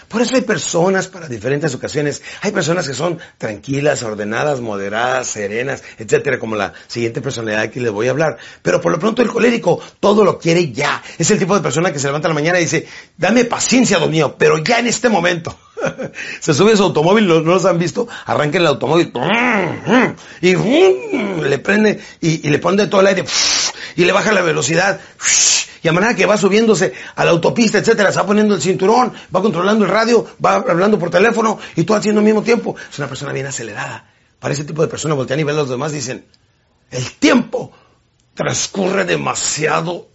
Por 0.07 0.21
eso 0.21 0.35
hay 0.35 0.41
personas 0.41 1.07
para 1.07 1.27
diferentes 1.27 1.75
ocasiones. 1.75 2.21
Hay 2.41 2.51
personas 2.51 2.87
que 2.87 2.93
son 2.93 3.19
tranquilas, 3.37 4.03
ordenadas, 4.03 4.61
moderadas, 4.61 5.27
serenas, 5.27 5.83
etcétera, 5.97 6.39
como 6.39 6.55
la 6.55 6.71
siguiente 6.87 7.19
personalidad 7.19 7.69
que 7.69 7.81
les 7.81 7.91
voy 7.91 8.07
a 8.07 8.11
hablar. 8.11 8.37
Pero 8.61 8.79
por 8.79 8.93
lo 8.93 8.99
pronto 8.99 9.21
el 9.21 9.27
colérico 9.27 9.81
todo 9.99 10.23
lo 10.23 10.39
quiere 10.39 10.71
ya. 10.71 11.03
Es 11.17 11.29
el 11.31 11.39
tipo 11.39 11.55
de 11.55 11.61
persona 11.61 11.91
que 11.91 11.99
se 11.99 12.07
levanta 12.07 12.29
en 12.29 12.35
la 12.35 12.39
mañana 12.39 12.59
y 12.59 12.63
dice, 12.63 12.87
dame 13.17 13.43
paciencia, 13.43 13.99
don 13.99 14.09
mío, 14.09 14.35
pero 14.37 14.59
ya 14.59 14.79
en 14.79 14.87
este 14.87 15.09
momento. 15.09 15.57
se 16.39 16.53
sube 16.53 16.73
a 16.73 16.77
su 16.77 16.83
automóvil, 16.83 17.27
no, 17.27 17.39
los 17.41 17.65
han 17.65 17.77
visto, 17.77 18.07
arranca 18.25 18.57
el 18.57 18.67
automóvil 18.67 19.11
y 20.41 20.55
le 20.55 21.59
prende 21.59 21.99
y, 22.21 22.49
le 22.49 22.59
pone 22.59 22.87
todo 22.87 23.01
el 23.01 23.07
aire 23.07 23.25
y 23.95 24.05
le 24.05 24.11
baja 24.11 24.31
la 24.31 24.41
velocidad 24.41 24.99
y 25.81 25.87
a 25.87 25.93
manera 25.93 26.15
que 26.15 26.25
va 26.25 26.37
subiéndose 26.37 26.93
a 27.15 27.25
la 27.25 27.31
autopista, 27.31 27.77
etcétera, 27.77 28.11
se 28.11 28.19
va 28.19 28.25
poniendo 28.25 28.55
el 28.55 28.61
cinturón, 28.61 29.13
va 29.35 29.41
controlando 29.41 29.85
el 29.85 29.91
radio, 29.91 30.25
va 30.43 30.55
hablando 30.55 30.97
por 30.97 31.09
teléfono 31.09 31.59
y 31.75 31.83
todo 31.83 31.97
haciendo 31.97 32.19
al 32.19 32.25
mismo 32.25 32.43
tiempo. 32.43 32.75
Es 32.89 32.97
una 32.99 33.07
persona 33.07 33.33
bien 33.33 33.45
acelerada. 33.45 34.09
Para 34.39 34.53
ese 34.53 34.63
tipo 34.63 34.81
de 34.81 34.87
persona 34.87 35.13
voltean 35.13 35.39
y 35.39 35.43
ven 35.43 35.55
a 35.55 35.59
los 35.59 35.69
demás 35.69 35.91
dicen, 35.91 36.25
el 36.91 37.11
tiempo 37.13 37.71
transcurre 38.33 39.03
demasiado 39.05 40.07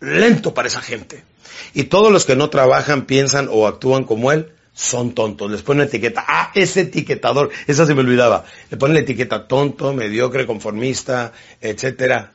lento 0.00 0.54
para 0.54 0.68
esa 0.68 0.80
gente. 0.80 1.24
Y 1.74 1.84
todos 1.84 2.10
los 2.10 2.24
que 2.24 2.36
no 2.36 2.50
trabajan, 2.50 3.06
piensan 3.06 3.48
o 3.50 3.66
actúan 3.66 4.04
como 4.04 4.32
él, 4.32 4.52
son 4.74 5.14
tontos. 5.14 5.50
Les 5.50 5.62
ponen 5.62 5.86
etiqueta. 5.86 6.24
Ah, 6.26 6.50
ese 6.54 6.82
etiquetador. 6.82 7.50
Esa 7.66 7.86
se 7.86 7.94
me 7.94 8.00
olvidaba. 8.00 8.44
Le 8.70 8.76
ponen 8.76 8.94
la 8.94 9.00
etiqueta 9.00 9.46
tonto, 9.46 9.92
mediocre, 9.92 10.46
conformista, 10.46 11.32
etcétera. 11.60 12.32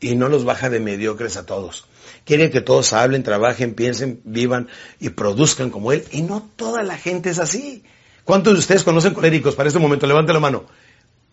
Y 0.00 0.14
no 0.16 0.28
los 0.28 0.44
baja 0.44 0.70
de 0.70 0.80
mediocres 0.80 1.36
a 1.36 1.44
todos. 1.44 1.86
Quiere 2.24 2.50
que 2.50 2.60
todos 2.60 2.92
hablen, 2.92 3.22
trabajen, 3.22 3.74
piensen, 3.74 4.20
vivan 4.24 4.68
y 4.98 5.10
produzcan 5.10 5.70
como 5.70 5.92
él. 5.92 6.04
Y 6.10 6.22
no 6.22 6.48
toda 6.56 6.82
la 6.82 6.96
gente 6.96 7.30
es 7.30 7.38
así. 7.38 7.84
¿Cuántos 8.24 8.54
de 8.54 8.60
ustedes 8.60 8.84
conocen 8.84 9.14
coléricos 9.14 9.54
para 9.54 9.68
este 9.68 9.80
momento? 9.80 10.06
Levante 10.06 10.32
la 10.32 10.40
mano. 10.40 10.64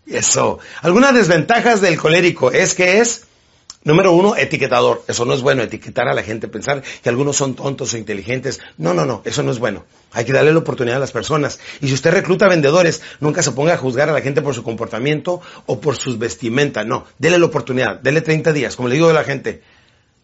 Eso. 0.05 0.59
Algunas 0.81 1.13
desventajas 1.13 1.81
del 1.81 1.97
colérico 1.97 2.51
es 2.51 2.73
que 2.73 2.99
es 2.99 3.26
Número 3.83 4.11
uno, 4.11 4.35
etiquetador. 4.35 5.03
Eso 5.07 5.23
no 5.25 5.33
es 5.33 5.41
bueno, 5.41 5.63
etiquetar 5.63 6.07
a 6.09 6.13
la 6.13 6.23
gente, 6.23 6.47
pensar 6.47 6.83
que 7.01 7.09
algunos 7.09 7.37
son 7.37 7.55
tontos 7.55 7.93
o 7.93 7.97
inteligentes. 7.97 8.59
No, 8.77 8.93
no, 8.93 9.05
no, 9.05 9.21
eso 9.23 9.43
no 9.43 9.51
es 9.51 9.59
bueno. 9.59 9.85
Hay 10.11 10.25
que 10.25 10.33
darle 10.33 10.51
la 10.51 10.59
oportunidad 10.59 10.97
a 10.97 10.99
las 10.99 11.11
personas. 11.11 11.59
Y 11.79 11.87
si 11.87 11.93
usted 11.93 12.11
recluta 12.11 12.47
vendedores, 12.47 13.01
nunca 13.19 13.43
se 13.43 13.51
ponga 13.51 13.75
a 13.75 13.77
juzgar 13.77 14.09
a 14.09 14.13
la 14.13 14.21
gente 14.21 14.41
por 14.41 14.53
su 14.53 14.63
comportamiento 14.63 15.41
o 15.65 15.79
por 15.79 15.95
sus 15.95 16.17
vestimentas. 16.17 16.85
No, 16.85 17.05
dele 17.17 17.39
la 17.39 17.45
oportunidad, 17.45 17.99
dele 17.99 18.21
30 18.21 18.51
días. 18.51 18.75
Como 18.75 18.89
le 18.89 18.95
digo 18.95 19.09
a 19.09 19.13
la 19.13 19.23
gente, 19.23 19.61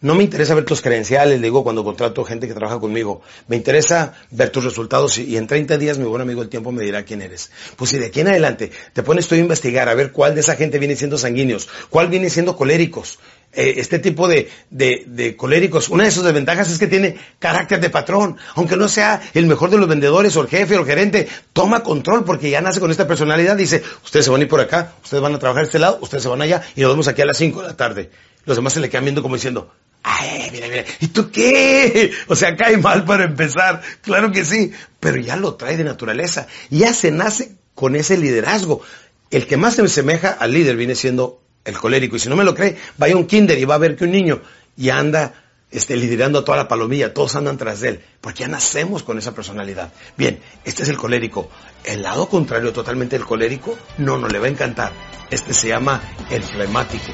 no 0.04 0.16
me 0.16 0.24
interesa 0.26 0.54
ver 0.54 0.66
tus 0.66 0.82
credenciales, 0.82 1.40
le 1.40 1.46
digo 1.46 1.64
cuando 1.64 1.82
contrato 1.82 2.26
gente 2.26 2.46
que 2.46 2.54
trabaja 2.54 2.78
conmigo. 2.78 3.22
Me 3.48 3.56
interesa 3.56 4.14
ver 4.32 4.50
tus 4.50 4.66
resultados 4.66 5.18
y, 5.18 5.38
en 5.38 5.48
30 5.48 5.78
días 5.78 5.98
mi 5.98 6.04
buen 6.04 6.22
amigo 6.22 6.42
el 6.42 6.50
tiempo 6.50 6.74
me 6.74 6.84
dirá 6.84 7.04
quién 7.04 7.22
eres. 7.22 7.52
Pues 7.78 7.92
si 7.92 7.98
de 7.98 8.08
aquí 8.08 8.20
en 8.20 8.28
adelante 8.28 8.70
te 8.92 9.02
pones 9.02 9.30
tú 9.30 9.36
a 9.36 9.38
investigar 9.38 9.88
a 9.88 9.94
ver 9.94 10.12
cuál 10.12 10.36
de 10.36 10.42
esa 10.42 10.58
gente 10.58 10.78
viene 10.78 10.98
siendo 10.98 11.18
sanguíneos, 11.18 11.70
cuál 11.90 12.10
viene 12.10 12.30
siendo 12.30 12.58
coléricos, 12.58 13.18
eh, 13.56 13.76
este 13.78 14.00
tipo 14.00 14.28
de, 14.28 14.50
de, 14.70 15.36
coléricos, 15.36 15.90
una 15.90 16.06
de 16.06 16.12
sus 16.12 16.24
desventajas 16.24 16.72
es 16.72 16.80
que 16.80 16.88
tiene 16.88 17.18
carácter 17.40 17.80
de 17.80 17.90
patrón. 17.90 18.38
Aunque 18.56 18.76
no 18.76 18.88
sea 18.88 19.22
el 19.34 19.46
mejor 19.46 19.70
de 19.70 19.78
los 19.78 19.88
vendedores 19.88 20.36
o 20.36 20.42
el 20.42 20.48
jefe 20.48 20.76
o 20.76 20.80
el 20.80 20.86
gerente, 20.86 21.28
toma 21.54 21.84
control 21.84 22.24
porque 22.24 22.50
ya 22.50 22.62
nace 22.62 22.80
con 22.80 22.90
esta 22.90 23.08
personalidad. 23.08 23.56
Dice, 23.56 23.84
ustedes 24.04 24.26
se 24.26 24.32
van 24.32 24.42
a 24.42 24.44
ir 24.44 24.50
por 24.50 24.60
acá, 24.60 24.94
ustedes 25.04 25.22
van 25.22 25.36
a 25.36 25.40
trabajar 25.40 25.64
a 25.64 25.66
este 25.68 25.80
lado, 25.80 26.00
ustedes 26.02 26.24
se 26.24 26.30
van 26.30 26.42
allá 26.42 26.64
y 26.76 26.82
nos 26.82 26.92
vemos 26.92 27.08
aquí 27.08 27.22
a 27.22 27.26
las 27.26 27.38
5 27.38 27.62
de 27.62 27.68
la 27.68 27.78
tarde. 27.78 28.10
Los 28.46 28.58
demás 28.58 28.74
se 28.74 28.80
le 28.80 28.90
quedan 28.90 29.06
viendo 29.06 29.22
como 29.22 29.36
diciendo, 29.36 29.72
ay, 30.02 30.50
mira, 30.52 30.68
mira, 30.68 30.86
¿y 31.00 31.08
tú 31.08 31.30
qué? 31.32 32.12
O 32.28 32.36
sea, 32.36 32.56
cae 32.56 32.78
mal 32.78 33.06
para 33.06 33.26
empezar. 33.26 33.82
Claro 34.02 34.32
que 34.32 34.46
sí, 34.46 34.72
pero 35.00 35.18
ya 35.18 35.36
lo 35.36 35.56
trae 35.56 35.78
de 35.78 35.84
naturaleza. 35.84 36.48
Ya 36.70 36.94
se 36.94 37.12
nace 37.12 37.56
con 37.76 37.96
ese 37.96 38.18
liderazgo. 38.18 38.82
El 39.30 39.48
que 39.48 39.58
más 39.58 39.76
se 39.76 39.82
asemeja 39.84 40.30
al 40.32 40.54
líder 40.54 40.76
viene 40.76 40.96
siendo 40.96 41.43
el 41.66 41.78
colérico. 41.78 42.16
Y 42.16 42.20
si 42.20 42.30
no 42.30 42.36
me 42.36 42.44
lo 42.44 42.56
cree, 42.56 42.78
vaya 42.98 43.14
a 43.14 43.18
un 43.18 43.26
kinder 43.26 43.58
y 43.58 43.66
va 43.66 43.76
a 43.76 43.80
ver 43.80 43.96
que 43.96 44.06
un 44.06 44.12
niño 44.12 44.42
ya 44.76 44.98
anda 44.98 45.34
este, 45.72 45.98
liderando 45.98 46.40
a 46.40 46.46
toda 46.46 46.58
la 46.58 46.68
palomilla, 46.68 47.14
todos 47.14 47.36
andan 47.36 47.58
tras 47.58 47.82
de 47.82 47.90
él, 47.90 48.02
porque 48.22 48.42
ya 48.42 48.48
nacemos 48.48 49.04
con 49.04 49.18
esa 49.18 49.34
personalidad. 49.34 49.92
Bien, 50.16 50.40
este 50.64 50.84
es 50.84 50.90
el 50.90 50.98
colérico. 50.98 51.50
El 51.84 52.04
lado 52.04 52.30
contrario 52.30 52.72
totalmente 52.72 53.18
del 53.18 53.26
colérico, 53.26 53.78
no, 53.98 54.18
no 54.18 54.28
le 54.28 54.40
va 54.40 54.46
a 54.46 54.50
encantar. 54.50 54.92
Este 55.32 55.54
se 55.54 55.70
llama 55.70 56.02
el 56.30 56.44
flemático. 56.44 57.12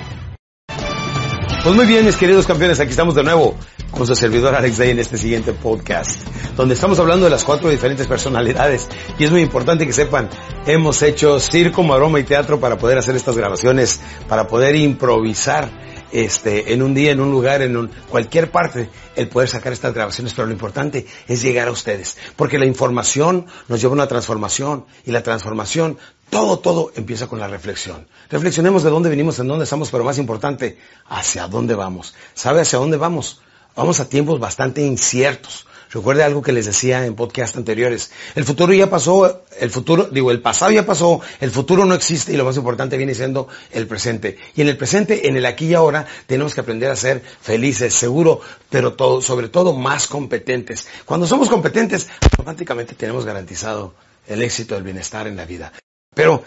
Pues 1.61 1.75
muy 1.75 1.85
bien, 1.85 2.05
mis 2.05 2.15
queridos 2.15 2.47
campeones, 2.47 2.79
aquí 2.79 2.91
estamos 2.91 3.15
de 3.15 3.23
nuevo 3.23 3.53
con 3.91 4.07
su 4.07 4.15
servidor 4.15 4.55
Alex 4.55 4.77
Day 4.77 4.91
en 4.91 4.99
este 4.99 5.17
siguiente 5.17 5.51
podcast, 5.51 6.25
donde 6.55 6.73
estamos 6.73 6.99
hablando 6.99 7.25
de 7.25 7.31
las 7.31 7.43
cuatro 7.43 7.69
diferentes 7.69 8.07
personalidades. 8.07 8.87
Y 9.17 9.25
es 9.25 9.31
muy 9.31 9.41
importante 9.41 9.85
que 9.85 9.91
sepan, 9.91 10.29
hemos 10.65 11.01
hecho 11.01 11.37
circo, 11.41 11.83
maroma 11.83 12.17
y 12.21 12.23
teatro 12.23 12.61
para 12.61 12.77
poder 12.77 12.97
hacer 12.97 13.17
estas 13.17 13.35
grabaciones, 13.35 13.99
para 14.29 14.47
poder 14.47 14.77
improvisar 14.77 15.69
este, 16.11 16.73
en 16.73 16.81
un 16.81 16.93
día, 16.93 17.11
en 17.11 17.19
un 17.19 17.31
lugar, 17.31 17.61
en 17.61 17.77
un, 17.77 17.91
cualquier 18.09 18.51
parte, 18.51 18.89
el 19.15 19.29
poder 19.29 19.49
sacar 19.49 19.73
estas 19.73 19.93
grabaciones, 19.93 20.33
pero 20.33 20.47
lo 20.47 20.53
importante 20.53 21.05
es 21.27 21.41
llegar 21.41 21.67
a 21.67 21.71
ustedes, 21.71 22.17
porque 22.35 22.59
la 22.59 22.65
información 22.65 23.45
nos 23.67 23.81
lleva 23.81 23.91
a 23.91 23.95
una 23.95 24.07
transformación 24.07 24.85
y 25.05 25.11
la 25.11 25.23
transformación, 25.23 25.97
todo, 26.29 26.59
todo 26.59 26.91
empieza 26.95 27.27
con 27.27 27.39
la 27.39 27.47
reflexión. 27.47 28.07
Reflexionemos 28.29 28.83
de 28.83 28.89
dónde 28.89 29.09
venimos, 29.09 29.39
en 29.39 29.47
dónde 29.47 29.63
estamos, 29.63 29.89
pero 29.89 30.03
más 30.03 30.17
importante, 30.17 30.77
hacia 31.07 31.47
dónde 31.47 31.75
vamos. 31.75 32.13
¿Sabe 32.33 32.61
hacia 32.61 32.79
dónde 32.79 32.97
vamos? 32.97 33.41
Vamos 33.75 33.99
a 33.99 34.09
tiempos 34.09 34.39
bastante 34.39 34.81
inciertos. 34.81 35.65
Recuerde 35.91 36.23
algo 36.23 36.43
que 36.43 36.51
les 36.51 36.67
decía 36.67 37.05
en 37.05 37.15
podcast 37.15 37.57
anteriores. 37.57 38.11
El 38.35 38.45
futuro 38.45 38.73
ya 38.73 38.89
pasó, 38.89 39.43
el 39.59 39.71
futuro, 39.71 40.07
digo, 40.11 40.29
el 40.29 40.39
pasado 40.39 40.71
ya 40.71 40.85
pasó, 40.85 41.19
el 41.39 41.49
futuro 41.49 41.85
no 41.85 41.95
existe 41.95 42.31
y 42.31 42.37
lo 42.37 42.45
más 42.45 42.57
importante 42.57 42.95
viene 42.95 43.15
siendo 43.15 43.47
el 43.71 43.87
presente. 43.87 44.37
Y 44.55 44.61
en 44.61 44.67
el 44.67 44.77
presente, 44.77 45.27
en 45.27 45.35
el 45.35 45.47
aquí 45.47 45.65
y 45.65 45.73
ahora, 45.73 46.05
tenemos 46.27 46.53
que 46.53 46.61
aprender 46.61 46.91
a 46.91 46.95
ser 46.95 47.23
felices, 47.41 47.93
seguro, 47.93 48.39
pero 48.69 48.93
todo, 48.93 49.21
sobre 49.21 49.49
todo 49.49 49.73
más 49.73 50.05
competentes. 50.05 50.87
Cuando 51.05 51.25
somos 51.25 51.49
competentes, 51.49 52.07
automáticamente 52.21 52.93
tenemos 52.93 53.25
garantizado 53.25 53.95
el 54.27 54.43
éxito, 54.43 54.77
el 54.77 54.83
bienestar 54.83 55.25
en 55.25 55.37
la 55.37 55.45
vida. 55.45 55.73
Pero 56.13 56.43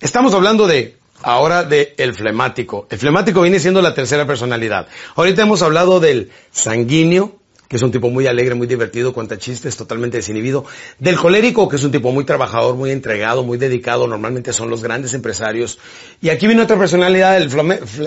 estamos 0.00 0.34
hablando 0.34 0.68
de 0.68 0.96
ahora 1.22 1.64
de 1.64 1.94
el 1.96 2.14
flemático. 2.14 2.86
El 2.90 2.98
flemático 2.98 3.40
viene 3.40 3.58
siendo 3.58 3.82
la 3.82 3.94
tercera 3.94 4.24
personalidad. 4.26 4.86
Ahorita 5.16 5.42
hemos 5.42 5.62
hablado 5.62 5.98
del 5.98 6.30
sanguíneo, 6.52 7.40
que 7.74 7.78
es 7.78 7.82
un 7.82 7.90
tipo 7.90 8.08
muy 8.08 8.28
alegre, 8.28 8.54
muy 8.54 8.68
divertido, 8.68 9.12
cuenta 9.12 9.36
chistes, 9.36 9.76
totalmente 9.76 10.18
desinhibido. 10.18 10.64
Del 11.00 11.16
colérico, 11.16 11.68
que 11.68 11.74
es 11.74 11.82
un 11.82 11.90
tipo 11.90 12.12
muy 12.12 12.22
trabajador, 12.22 12.76
muy 12.76 12.92
entregado, 12.92 13.42
muy 13.42 13.58
dedicado, 13.58 14.06
normalmente 14.06 14.52
son 14.52 14.70
los 14.70 14.80
grandes 14.80 15.12
empresarios. 15.12 15.80
Y 16.22 16.28
aquí 16.28 16.46
viene 16.46 16.62
otra 16.62 16.78
personalidad, 16.78 17.36
el, 17.36 17.50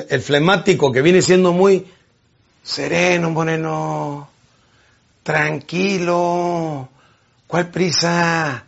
el 0.09 0.21
flemático, 0.21 0.93
que 0.93 1.01
viene 1.01 1.21
siendo 1.21 1.51
muy 1.51 1.85
sereno, 2.63 3.29
moreno, 3.29 4.29
tranquilo, 5.21 6.87
¿cuál 7.45 7.67
prisa? 7.67 8.63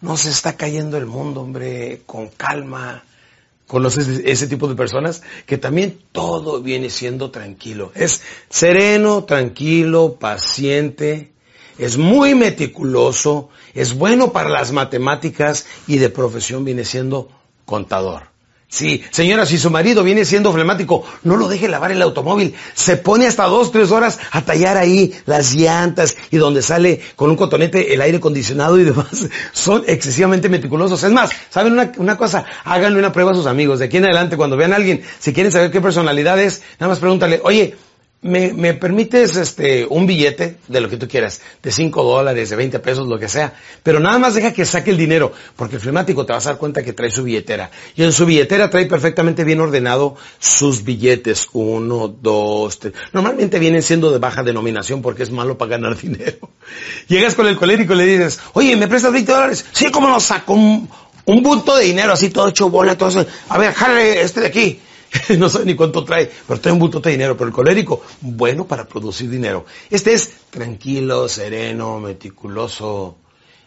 No 0.00 0.16
se 0.16 0.30
está 0.30 0.56
cayendo 0.56 0.96
el 0.96 1.06
mundo, 1.06 1.42
hombre, 1.42 2.02
con 2.06 2.26
calma 2.30 3.04
¿Conoces 3.66 4.08
ese 4.24 4.46
tipo 4.46 4.68
de 4.68 4.74
personas? 4.74 5.22
Que 5.46 5.56
también 5.56 5.98
todo 6.12 6.60
viene 6.60 6.90
siendo 6.90 7.30
tranquilo. 7.30 7.92
Es 7.94 8.22
sereno, 8.50 9.24
tranquilo, 9.24 10.16
paciente, 10.20 11.32
es 11.78 11.96
muy 11.96 12.34
meticuloso, 12.34 13.48
es 13.72 13.94
bueno 13.94 14.32
para 14.32 14.50
las 14.50 14.72
matemáticas 14.72 15.66
y 15.86 15.96
de 15.98 16.10
profesión 16.10 16.64
viene 16.64 16.84
siendo 16.84 17.28
contador. 17.64 18.33
Sí, 18.74 19.04
señora, 19.12 19.46
si 19.46 19.56
su 19.56 19.70
marido 19.70 20.02
viene 20.02 20.24
siendo 20.24 20.52
flemático, 20.52 21.04
no 21.22 21.36
lo 21.36 21.46
deje 21.46 21.68
lavar 21.68 21.92
el 21.92 22.02
automóvil. 22.02 22.56
Se 22.74 22.96
pone 22.96 23.28
hasta 23.28 23.44
dos, 23.44 23.70
tres 23.70 23.92
horas 23.92 24.18
a 24.32 24.40
tallar 24.40 24.76
ahí 24.76 25.14
las 25.26 25.54
llantas 25.54 26.16
y 26.32 26.38
donde 26.38 26.60
sale 26.60 27.00
con 27.14 27.30
un 27.30 27.36
cotonete 27.36 27.94
el 27.94 28.00
aire 28.00 28.18
acondicionado 28.18 28.76
y 28.80 28.82
demás. 28.90 29.28
Son 29.52 29.84
excesivamente 29.86 30.48
meticulosos. 30.48 31.04
Es 31.04 31.12
más, 31.12 31.30
¿saben 31.50 31.74
una, 31.74 31.92
una 31.98 32.16
cosa? 32.16 32.46
Háganle 32.64 32.98
una 32.98 33.12
prueba 33.12 33.30
a 33.30 33.34
sus 33.34 33.46
amigos. 33.46 33.78
De 33.78 33.84
aquí 33.84 33.98
en 33.98 34.06
adelante, 34.06 34.36
cuando 34.36 34.56
vean 34.56 34.72
a 34.72 34.76
alguien, 34.76 35.04
si 35.20 35.32
quieren 35.32 35.52
saber 35.52 35.70
qué 35.70 35.80
personalidad 35.80 36.40
es, 36.40 36.62
nada 36.80 36.88
más 36.90 36.98
pregúntale, 36.98 37.40
oye, 37.44 37.76
¿Me, 38.24 38.54
¿me, 38.54 38.72
permites 38.72 39.36
este 39.36 39.84
un 39.86 40.06
billete 40.06 40.56
de 40.66 40.80
lo 40.80 40.88
que 40.88 40.96
tú 40.96 41.06
quieras, 41.06 41.42
de 41.62 41.70
5 41.70 42.02
dólares, 42.02 42.48
de 42.48 42.56
20 42.56 42.78
pesos, 42.78 43.06
lo 43.06 43.18
que 43.18 43.28
sea? 43.28 43.52
Pero 43.82 44.00
nada 44.00 44.18
más 44.18 44.32
deja 44.32 44.50
que 44.50 44.64
saque 44.64 44.92
el 44.92 44.96
dinero, 44.96 45.30
porque 45.56 45.74
el 45.74 45.82
flemático 45.82 46.24
te 46.24 46.32
vas 46.32 46.46
a 46.46 46.52
dar 46.52 46.58
cuenta 46.58 46.82
que 46.82 46.94
trae 46.94 47.10
su 47.10 47.22
billetera. 47.22 47.70
Y 47.94 48.02
en 48.02 48.12
su 48.12 48.24
billetera 48.24 48.70
trae 48.70 48.86
perfectamente 48.86 49.44
bien 49.44 49.60
ordenado 49.60 50.16
sus 50.38 50.84
billetes. 50.84 51.48
Uno, 51.52 52.08
dos, 52.08 52.78
tres. 52.78 52.94
Normalmente 53.12 53.58
vienen 53.58 53.82
siendo 53.82 54.10
de 54.10 54.18
baja 54.18 54.42
denominación 54.42 55.02
porque 55.02 55.22
es 55.22 55.30
malo 55.30 55.58
para 55.58 55.72
ganar 55.72 55.94
dinero. 56.00 56.48
Llegas 57.08 57.34
con 57.34 57.46
el 57.46 57.56
colérico 57.58 57.92
y 57.92 57.96
le 57.96 58.06
dices, 58.06 58.40
oye, 58.54 58.74
¿me 58.74 58.88
prestas 58.88 59.12
20 59.12 59.30
dólares? 59.30 59.66
Sí, 59.72 59.90
¿cómo 59.90 60.08
no 60.08 60.18
saco 60.18 60.54
un, 60.54 60.88
un 61.26 61.42
bulto 61.42 61.76
de 61.76 61.84
dinero 61.84 62.14
así 62.14 62.30
todo 62.30 62.48
hecho 62.48 62.70
bola, 62.70 62.96
todo 62.96 63.10
eso? 63.10 63.26
A 63.50 63.58
ver, 63.58 63.74
jale 63.74 64.22
este 64.22 64.40
de 64.40 64.46
aquí. 64.46 64.80
no 65.38 65.48
sé 65.48 65.64
ni 65.64 65.74
cuánto 65.74 66.04
trae, 66.04 66.30
pero 66.46 66.60
trae 66.60 66.72
un 66.72 66.78
butote 66.78 67.08
de 67.08 67.16
dinero. 67.16 67.36
Pero 67.36 67.48
el 67.48 67.54
colérico, 67.54 68.02
bueno 68.20 68.66
para 68.66 68.84
producir 68.84 69.30
dinero. 69.30 69.66
Este 69.90 70.12
es 70.12 70.32
tranquilo, 70.50 71.28
sereno, 71.28 72.00
meticuloso. 72.00 73.16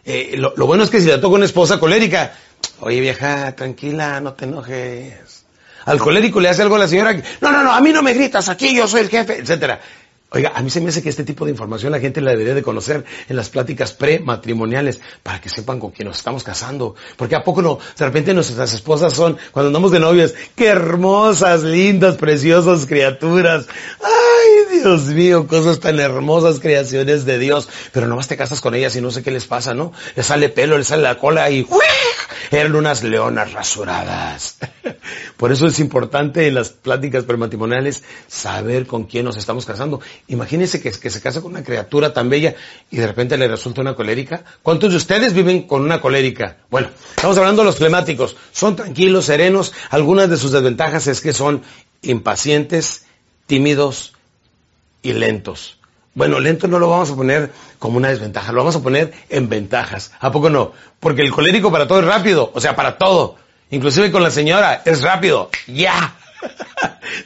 Eh, 0.04 0.34
lo, 0.36 0.54
lo, 0.56 0.66
bueno 0.66 0.84
es 0.84 0.90
que 0.90 1.00
si 1.00 1.06
le 1.06 1.18
toca 1.18 1.36
una 1.36 1.44
esposa 1.44 1.78
colérica, 1.78 2.34
oye 2.80 3.00
vieja, 3.00 3.54
tranquila, 3.54 4.20
no 4.20 4.32
te 4.34 4.44
enojes. 4.44 5.44
Al 5.84 5.98
colérico 5.98 6.40
le 6.40 6.50
hace 6.50 6.62
algo 6.62 6.76
a 6.76 6.80
la 6.80 6.88
señora, 6.88 7.14
no, 7.40 7.50
no, 7.50 7.64
no, 7.64 7.72
a 7.72 7.80
mí 7.80 7.92
no 7.92 8.02
me 8.02 8.12
gritas, 8.12 8.48
aquí 8.50 8.74
yo 8.74 8.86
soy 8.86 9.02
el 9.02 9.08
jefe, 9.08 9.38
etcétera. 9.38 9.80
Oiga, 10.30 10.52
a 10.54 10.62
mí 10.62 10.68
se 10.68 10.82
me 10.82 10.90
hace 10.90 11.02
que 11.02 11.08
este 11.08 11.24
tipo 11.24 11.46
de 11.46 11.52
información 11.52 11.90
la 11.90 12.00
gente 12.00 12.20
la 12.20 12.32
debería 12.32 12.54
de 12.54 12.62
conocer 12.62 13.02
en 13.30 13.36
las 13.36 13.48
pláticas 13.48 13.92
prematrimoniales 13.92 15.00
para 15.22 15.40
que 15.40 15.48
sepan 15.48 15.80
con 15.80 15.90
quién 15.90 16.06
nos 16.06 16.18
estamos 16.18 16.44
casando. 16.44 16.96
Porque 17.16 17.34
a 17.34 17.42
poco 17.42 17.62
no, 17.62 17.78
de 17.96 18.04
repente 18.04 18.34
nuestras 18.34 18.74
esposas 18.74 19.14
son, 19.14 19.38
cuando 19.52 19.68
andamos 19.68 19.90
de 19.90 20.00
novios, 20.00 20.34
qué 20.54 20.66
hermosas, 20.66 21.62
lindas, 21.62 22.16
preciosas 22.16 22.84
criaturas. 22.84 23.68
Ay, 24.02 24.78
Dios 24.80 25.04
mío, 25.06 25.46
cosas 25.46 25.80
tan 25.80 25.98
hermosas, 25.98 26.60
creaciones 26.60 27.24
de 27.24 27.38
Dios. 27.38 27.66
Pero 27.92 28.06
nomás 28.06 28.28
te 28.28 28.36
casas 28.36 28.60
con 28.60 28.74
ellas 28.74 28.94
y 28.96 29.00
no 29.00 29.10
sé 29.10 29.22
qué 29.22 29.30
les 29.30 29.46
pasa, 29.46 29.72
¿no? 29.72 29.94
Le 30.14 30.22
sale 30.22 30.50
pelo, 30.50 30.76
le 30.76 30.84
sale 30.84 31.04
la 31.04 31.16
cola 31.16 31.48
y 31.50 31.66
eran 32.50 32.74
unas 32.74 33.02
leonas 33.02 33.52
rasuradas. 33.52 34.58
Por 35.36 35.52
eso 35.52 35.66
es 35.66 35.78
importante 35.80 36.46
en 36.46 36.54
las 36.54 36.70
pláticas 36.70 37.24
prematrimoniales 37.24 38.02
saber 38.26 38.86
con 38.86 39.04
quién 39.04 39.24
nos 39.24 39.36
estamos 39.36 39.66
casando. 39.66 40.00
Imagínense 40.26 40.80
que, 40.80 40.92
se 40.92 41.20
casa 41.20 41.40
con 41.40 41.52
una 41.52 41.62
criatura 41.62 42.12
tan 42.12 42.28
bella 42.28 42.54
y 42.90 42.96
de 42.96 43.06
repente 43.06 43.38
le 43.38 43.48
resulta 43.48 43.80
una 43.80 43.94
colérica. 43.94 44.44
¿Cuántos 44.62 44.90
de 44.90 44.96
ustedes 44.96 45.32
viven 45.32 45.62
con 45.62 45.82
una 45.82 46.00
colérica? 46.00 46.58
Bueno, 46.70 46.88
estamos 47.16 47.38
hablando 47.38 47.62
de 47.62 47.66
los 47.66 47.76
flemáticos. 47.76 48.36
Son 48.52 48.76
tranquilos, 48.76 49.26
serenos. 49.26 49.72
Algunas 49.90 50.28
de 50.28 50.36
sus 50.36 50.52
desventajas 50.52 51.06
es 51.06 51.20
que 51.20 51.32
son 51.32 51.62
impacientes, 52.02 53.06
tímidos 53.46 54.14
y 55.02 55.12
lentos. 55.12 55.78
Bueno, 56.14 56.40
lento 56.40 56.66
no 56.66 56.78
lo 56.78 56.90
vamos 56.90 57.10
a 57.10 57.16
poner 57.16 57.52
como 57.78 57.96
una 57.96 58.08
desventaja, 58.08 58.50
lo 58.50 58.58
vamos 58.58 58.76
a 58.76 58.82
poner 58.82 59.12
en 59.28 59.48
ventajas. 59.48 60.12
¿A 60.18 60.32
poco 60.32 60.50
no? 60.50 60.72
Porque 60.98 61.22
el 61.22 61.30
colérico 61.30 61.70
para 61.70 61.86
todo 61.86 62.00
es 62.00 62.04
rápido, 62.04 62.50
o 62.52 62.60
sea, 62.60 62.74
para 62.74 62.98
todo. 62.98 63.36
Inclusive 63.70 64.10
con 64.10 64.22
la 64.22 64.30
señora, 64.30 64.82
es 64.84 65.02
rápido. 65.02 65.50
¡Ya! 65.66 66.17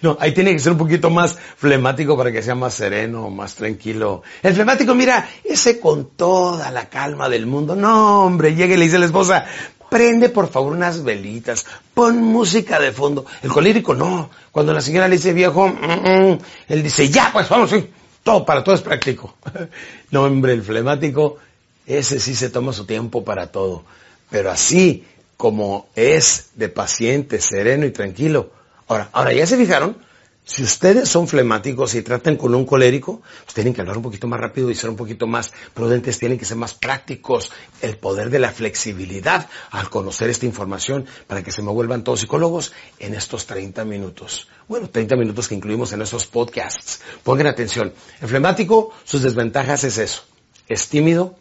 No, 0.02 0.16
ahí 0.20 0.32
tiene 0.32 0.52
que 0.52 0.58
ser 0.58 0.72
un 0.72 0.78
poquito 0.78 1.10
más 1.10 1.36
flemático 1.56 2.16
para 2.16 2.32
que 2.32 2.42
sea 2.42 2.54
más 2.54 2.74
sereno, 2.74 3.30
más 3.30 3.54
tranquilo. 3.54 4.22
El 4.42 4.54
flemático, 4.54 4.94
mira, 4.94 5.28
ese 5.44 5.78
con 5.78 6.10
toda 6.16 6.70
la 6.70 6.88
calma 6.88 7.28
del 7.28 7.46
mundo. 7.46 7.74
No, 7.76 8.24
hombre, 8.24 8.54
llega 8.54 8.74
y 8.74 8.78
le 8.78 8.84
dice 8.84 8.96
a 8.96 9.00
la 9.00 9.06
esposa, 9.06 9.44
prende 9.90 10.30
por 10.30 10.48
favor 10.48 10.72
unas 10.72 11.04
velitas, 11.04 11.66
pon 11.94 12.22
música 12.22 12.80
de 12.80 12.92
fondo. 12.92 13.26
El 13.42 13.50
colérico 13.50 13.94
no. 13.94 14.30
Cuando 14.50 14.72
la 14.72 14.80
señora 14.80 15.08
le 15.08 15.16
dice 15.16 15.32
viejo, 15.32 15.68
mm, 15.68 16.32
mm", 16.32 16.38
él 16.68 16.82
dice, 16.82 17.08
ya, 17.08 17.30
pues 17.32 17.48
vamos, 17.48 17.70
sí. 17.70 17.90
Todo, 18.22 18.44
para 18.44 18.62
todo 18.62 18.74
es 18.74 18.80
práctico. 18.80 19.34
no, 20.10 20.24
hombre, 20.24 20.52
el 20.52 20.62
flemático, 20.62 21.38
ese 21.86 22.20
sí 22.20 22.34
se 22.34 22.50
toma 22.50 22.72
su 22.72 22.86
tiempo 22.86 23.24
para 23.24 23.48
todo. 23.48 23.84
Pero 24.30 24.50
así 24.50 25.04
como 25.36 25.88
es 25.94 26.50
de 26.54 26.68
paciente, 26.68 27.40
sereno 27.40 27.84
y 27.84 27.90
tranquilo, 27.90 28.50
Ahora, 28.92 29.08
ahora 29.12 29.32
ya 29.32 29.46
se 29.46 29.56
fijaron, 29.56 29.96
si 30.44 30.62
ustedes 30.62 31.08
son 31.08 31.26
flemáticos 31.26 31.94
y 31.94 32.02
tratan 32.02 32.36
con 32.36 32.54
un 32.54 32.66
colérico, 32.66 33.22
pues 33.42 33.54
tienen 33.54 33.72
que 33.72 33.80
hablar 33.80 33.96
un 33.96 34.02
poquito 34.02 34.28
más 34.28 34.38
rápido 34.38 34.70
y 34.70 34.74
ser 34.74 34.90
un 34.90 34.96
poquito 34.96 35.26
más 35.26 35.50
prudentes, 35.72 36.18
tienen 36.18 36.36
que 36.36 36.44
ser 36.44 36.58
más 36.58 36.74
prácticos. 36.74 37.50
El 37.80 37.96
poder 37.96 38.28
de 38.28 38.38
la 38.38 38.50
flexibilidad 38.50 39.48
al 39.70 39.88
conocer 39.88 40.28
esta 40.28 40.44
información 40.44 41.06
para 41.26 41.42
que 41.42 41.52
se 41.52 41.62
me 41.62 41.70
vuelvan 41.70 42.04
todos 42.04 42.20
psicólogos 42.20 42.74
en 42.98 43.14
estos 43.14 43.46
30 43.46 43.82
minutos. 43.86 44.46
Bueno, 44.68 44.90
30 44.90 45.16
minutos 45.16 45.48
que 45.48 45.54
incluimos 45.54 45.94
en 45.94 46.02
esos 46.02 46.26
podcasts. 46.26 47.00
Pongan 47.22 47.46
atención. 47.46 47.94
El 48.20 48.28
flemático, 48.28 48.92
sus 49.04 49.22
desventajas 49.22 49.84
es 49.84 49.96
eso. 49.96 50.24
Es 50.68 50.90
tímido, 50.90 51.38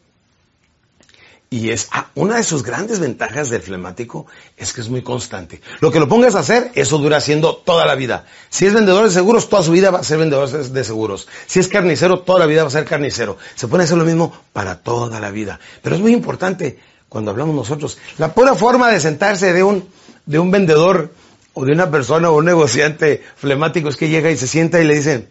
y 1.53 1.69
es 1.71 1.89
ah, 1.91 2.07
una 2.15 2.37
de 2.37 2.43
sus 2.43 2.63
grandes 2.63 3.01
ventajas 3.01 3.49
del 3.49 3.61
flemático 3.61 4.25
es 4.55 4.71
que 4.71 4.79
es 4.79 4.87
muy 4.87 5.01
constante. 5.01 5.59
Lo 5.81 5.91
que 5.91 5.99
lo 5.99 6.07
pongas 6.07 6.33
a 6.35 6.39
hacer, 6.39 6.71
eso 6.75 6.97
dura 6.97 7.17
haciendo 7.17 7.57
toda 7.57 7.85
la 7.85 7.95
vida. 7.95 8.25
Si 8.49 8.65
es 8.65 8.73
vendedor 8.73 9.03
de 9.03 9.11
seguros, 9.11 9.49
toda 9.49 9.61
su 9.61 9.73
vida 9.73 9.91
va 9.91 9.99
a 9.99 10.03
ser 10.03 10.17
vendedor 10.17 10.49
de 10.49 10.83
seguros. 10.85 11.27
Si 11.47 11.59
es 11.59 11.67
carnicero, 11.67 12.21
toda 12.21 12.39
la 12.39 12.45
vida 12.45 12.61
va 12.61 12.69
a 12.69 12.71
ser 12.71 12.85
carnicero. 12.85 13.37
Se 13.55 13.67
puede 13.67 13.83
hacer 13.83 13.97
lo 13.97 14.05
mismo 14.05 14.33
para 14.53 14.79
toda 14.79 15.19
la 15.19 15.29
vida. 15.29 15.59
Pero 15.81 15.97
es 15.97 16.01
muy 16.01 16.13
importante 16.13 16.79
cuando 17.09 17.31
hablamos 17.31 17.53
nosotros. 17.53 17.97
La 18.17 18.33
pura 18.33 18.55
forma 18.55 18.89
de 18.89 19.01
sentarse 19.01 19.51
de 19.51 19.61
un, 19.61 19.89
de 20.25 20.39
un 20.39 20.51
vendedor 20.51 21.11
o 21.53 21.65
de 21.65 21.73
una 21.73 21.91
persona 21.91 22.29
o 22.29 22.37
un 22.37 22.45
negociante 22.45 23.21
flemático 23.35 23.89
es 23.89 23.97
que 23.97 24.07
llega 24.07 24.31
y 24.31 24.37
se 24.37 24.47
sienta 24.47 24.79
y 24.79 24.85
le 24.85 24.95
dicen, 24.95 25.27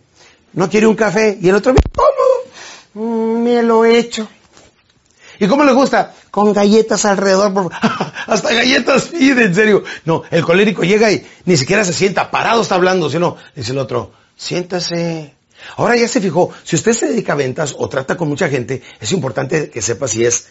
¿no 0.53 0.69
quiere 0.69 0.87
un 0.87 0.97
café? 0.97 1.39
Y 1.41 1.49
el 1.49 1.55
otro, 1.55 1.75
¿cómo? 1.97 3.07
Mm, 3.07 3.43
me 3.43 3.63
lo 3.63 3.87
he 3.87 3.99
hecho. 3.99 4.29
¿Y 5.41 5.49
cómo 5.49 5.65
le 5.65 5.73
gusta? 5.73 6.15
Con 6.31 6.53
galletas 6.53 7.07
alrededor, 7.07 7.55
por... 7.55 7.73
hasta 8.27 8.53
galletas 8.53 9.07
pide, 9.07 9.47
en 9.47 9.55
serio. 9.55 9.83
No, 10.05 10.23
el 10.31 10.45
colérico 10.45 10.85
llega 10.85 11.11
y 11.11 11.27
ni 11.47 11.57
siquiera 11.57 11.83
se 11.83 11.95
sienta, 11.95 12.31
parado 12.31 12.61
está 12.61 12.75
hablando, 12.75 13.09
sino, 13.09 13.39
dice 13.57 13.73
el 13.73 13.79
otro, 13.79 14.13
siéntase. 14.37 15.35
Ahora 15.77 15.97
ya 15.97 16.09
se 16.09 16.21
fijó, 16.21 16.51
si 16.63 16.77
usted 16.77 16.93
se 16.93 17.09
dedica 17.09 17.33
a 17.33 17.37
ventas 17.37 17.75
o 17.79 17.89
trata 17.89 18.19
con 18.19 18.29
mucha 18.29 18.51
gente, 18.51 18.83
es 19.01 19.13
importante 19.13 19.71
que 19.71 19.81
sepa 19.81 20.09
si 20.09 20.27
es 20.27 20.49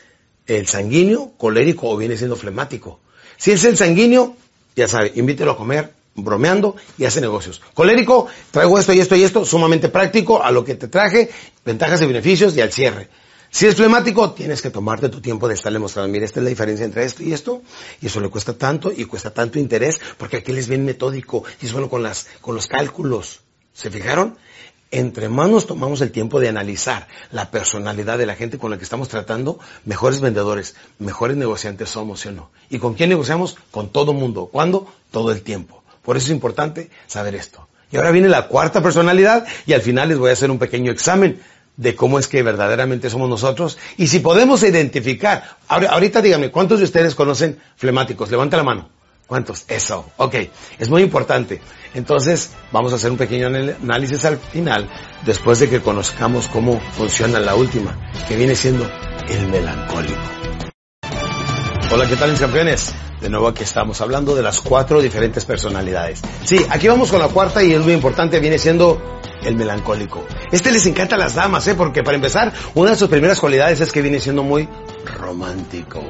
el 0.48 0.68
sanguíneo, 0.68 1.34
colérico 1.38 1.88
o 1.90 1.96
viene 1.96 2.18
siendo 2.18 2.36
flemático. 2.36 3.00
Si 3.38 3.52
es 3.52 3.64
el 3.66 3.78
sanguíneo, 3.78 4.36
ya 4.76 4.88
sabe, 4.88 5.12
invítelo 5.16 5.52
a 5.52 5.58
comer, 5.58 5.94
bromeando 6.16 6.76
y 6.98 7.06
hace 7.06 7.22
negocios. 7.22 7.62
Colérico, 7.76 8.28
traigo 8.50 8.80
esto 8.80 8.92
y 8.94 9.00
esto 9.00 9.16
y 9.16 9.24
esto, 9.24 9.46
sumamente 9.46 9.90
práctico, 9.90 10.44
a 10.44 10.50
lo 10.50 10.66
que 10.66 10.74
te 10.74 10.88
traje, 10.88 11.30
ventajas 11.64 12.02
y 12.02 12.08
beneficios 12.08 12.58
y 12.58 12.62
al 12.62 12.72
cierre. 12.72 13.08
Si 13.52 13.66
es 13.66 13.76
flemático, 13.76 14.32
tienes 14.32 14.62
que 14.62 14.70
tomarte 14.70 15.10
tu 15.10 15.22
tiempo 15.22 15.48
de 15.48 15.56
estarle 15.56 15.80
mostrando, 15.80 16.12
mira, 16.12 16.24
esta 16.24 16.40
es 16.40 16.44
la 16.44 16.50
diferencia 16.50 16.86
entre 16.86 17.04
esto 17.04 17.24
y 17.24 17.34
esto, 17.34 17.64
y 18.00 18.06
eso 18.06 18.20
le 18.20 18.30
cuesta 18.30 18.54
tanto 18.54 18.92
y 18.96 19.06
cuesta 19.06 19.32
tanto 19.32 19.58
interés, 19.58 20.00
porque 20.18 20.38
aquí 20.38 20.52
les 20.52 20.68
bien 20.68 20.86
metódico 20.86 21.44
y 21.62 21.66
es 21.66 21.74
bueno 21.74 21.90
con 21.90 22.04
las, 22.04 22.28
con 22.42 22.54
los 22.54 22.68
cálculos. 22.68 23.42
¿Se 23.74 23.90
fijaron? 23.90 24.38
Entre 24.92 25.30
más 25.30 25.50
nos 25.50 25.66
tomamos 25.66 26.02
el 26.02 26.12
tiempo 26.12 26.40
de 26.40 26.50
analizar 26.50 27.08
la 27.32 27.50
personalidad 27.50 28.18
de 28.18 28.26
la 28.26 28.36
gente 28.36 28.58
con 28.58 28.72
la 28.72 28.78
que 28.78 28.84
estamos 28.84 29.08
tratando, 29.08 29.60
mejores 29.86 30.20
vendedores, 30.20 30.76
mejores 31.00 31.38
negociantes 31.38 31.90
somos, 31.90 32.22
¿sí 32.22 32.30
o 32.30 32.32
no? 32.32 32.52
¿Y 32.70 32.80
con 32.80 32.94
quién 32.96 33.10
negociamos? 33.10 33.58
Con 33.72 33.90
todo 33.90 34.14
mundo. 34.14 34.48
¿Cuándo? 34.52 34.92
Todo 35.12 35.32
el 35.32 35.42
tiempo. 35.42 35.84
Por 36.04 36.18
eso 36.18 36.26
es 36.28 36.32
importante 36.32 36.90
saber 37.08 37.36
esto. 37.36 37.68
Y 37.92 37.98
ahora 37.98 38.12
viene 38.12 38.30
la 38.30 38.48
cuarta 38.48 38.82
personalidad 38.82 39.48
y 39.66 39.74
al 39.74 39.82
final 39.82 40.10
les 40.10 40.18
voy 40.18 40.30
a 40.30 40.34
hacer 40.34 40.52
un 40.52 40.60
pequeño 40.60 40.92
examen 40.92 41.42
de 41.80 41.96
cómo 41.96 42.20
es 42.20 42.28
que 42.28 42.44
verdaderamente 42.44 43.10
somos 43.10 43.30
nosotros 43.30 43.78
y 43.96 44.08
si 44.08 44.20
podemos 44.20 44.64
identificar. 44.64 45.58
Ahorita 45.70 46.22
díganme, 46.22 46.52
¿cuántos 46.52 46.80
de 46.80 46.86
ustedes 46.86 47.16
conocen 47.16 47.58
flemáticos? 47.78 48.30
Levanta 48.30 48.58
la 48.58 48.64
mano. 48.64 48.90
¿Cuántos? 49.26 49.64
Eso. 49.68 50.12
Ok. 50.18 50.36
Es 50.78 50.90
muy 50.90 51.04
importante. 51.04 51.62
Entonces, 51.94 52.52
vamos 52.72 52.92
a 52.92 52.96
hacer 52.98 53.12
un 53.12 53.18
pequeño 53.18 53.48
análisis 53.48 54.26
al 54.26 54.38
final, 54.38 54.90
después 55.26 55.60
de 55.60 55.70
que 55.70 55.82
conozcamos 55.82 56.48
cómo 56.48 56.82
funciona 56.98 57.40
la 57.40 57.56
última, 57.56 57.98
que 58.28 58.36
viene 58.36 58.56
siendo 58.56 58.90
el 59.30 59.48
melancólico. 59.48 60.20
Hola, 61.92 62.08
¿qué 62.08 62.16
tal 62.16 62.32
mis 62.32 62.40
campeones? 62.40 62.94
De 63.22 63.30
nuevo 63.30 63.48
aquí 63.50 63.64
estamos 63.64 64.00
hablando 64.00 64.34
de 64.34 64.42
las 64.42 64.62
cuatro 64.62 65.02
diferentes 65.02 65.44
personalidades. 65.44 66.22
Sí, 66.46 66.66
aquí 66.70 66.88
vamos 66.88 67.12
con 67.12 67.20
la 67.20 67.28
cuarta 67.28 67.62
y 67.62 67.74
es 67.74 67.82
muy 67.82 67.94
importante, 67.94 68.40
viene 68.40 68.58
siendo 68.58 69.20
el 69.44 69.56
melancólico. 69.56 70.26
Este 70.52 70.72
les 70.72 70.86
encanta 70.86 71.16
a 71.16 71.20
las 71.20 71.36
damas, 71.36 71.68
¿eh? 71.68 71.76
Porque 71.76 72.02
para 72.02 72.16
empezar, 72.16 72.54
una 72.76 72.92
de 72.92 72.96
sus 72.96 73.10
primeras 73.10 73.40
cualidades 73.40 73.82
es 73.82 73.92
que 73.92 74.02
viene 74.02 74.20
siendo 74.20 74.44
muy 74.44 74.70
romántico. 75.18 76.02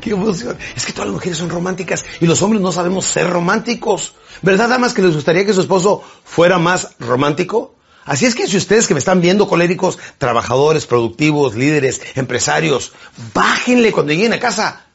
¡Qué 0.00 0.10
emoción! 0.10 0.56
Es 0.76 0.86
que 0.86 0.92
todas 0.92 1.06
las 1.08 1.14
mujeres 1.14 1.38
son 1.38 1.50
románticas 1.50 2.04
y 2.20 2.26
los 2.26 2.40
hombres 2.42 2.62
no 2.62 2.72
sabemos 2.72 3.04
ser 3.04 3.28
románticos. 3.28 4.14
¿Verdad, 4.42 4.68
damas, 4.68 4.94
que 4.94 5.02
les 5.02 5.14
gustaría 5.14 5.44
que 5.44 5.52
su 5.52 5.60
esposo 5.60 6.02
fuera 6.24 6.58
más 6.58 6.92
romántico? 6.98 7.74
Así 8.04 8.26
es 8.26 8.34
que 8.34 8.46
si 8.46 8.56
ustedes 8.56 8.88
que 8.88 8.94
me 8.94 8.98
están 8.98 9.20
viendo 9.20 9.46
coléricos, 9.46 9.98
trabajadores, 10.18 10.86
productivos, 10.86 11.54
líderes, 11.54 12.00
empresarios, 12.14 12.92
bájenle 13.34 13.92
cuando 13.92 14.12
lleguen 14.12 14.32
a 14.32 14.40
casa. 14.40 14.86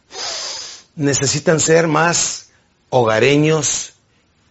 Necesitan 0.95 1.59
ser 1.59 1.87
más 1.87 2.49
hogareños 2.89 3.93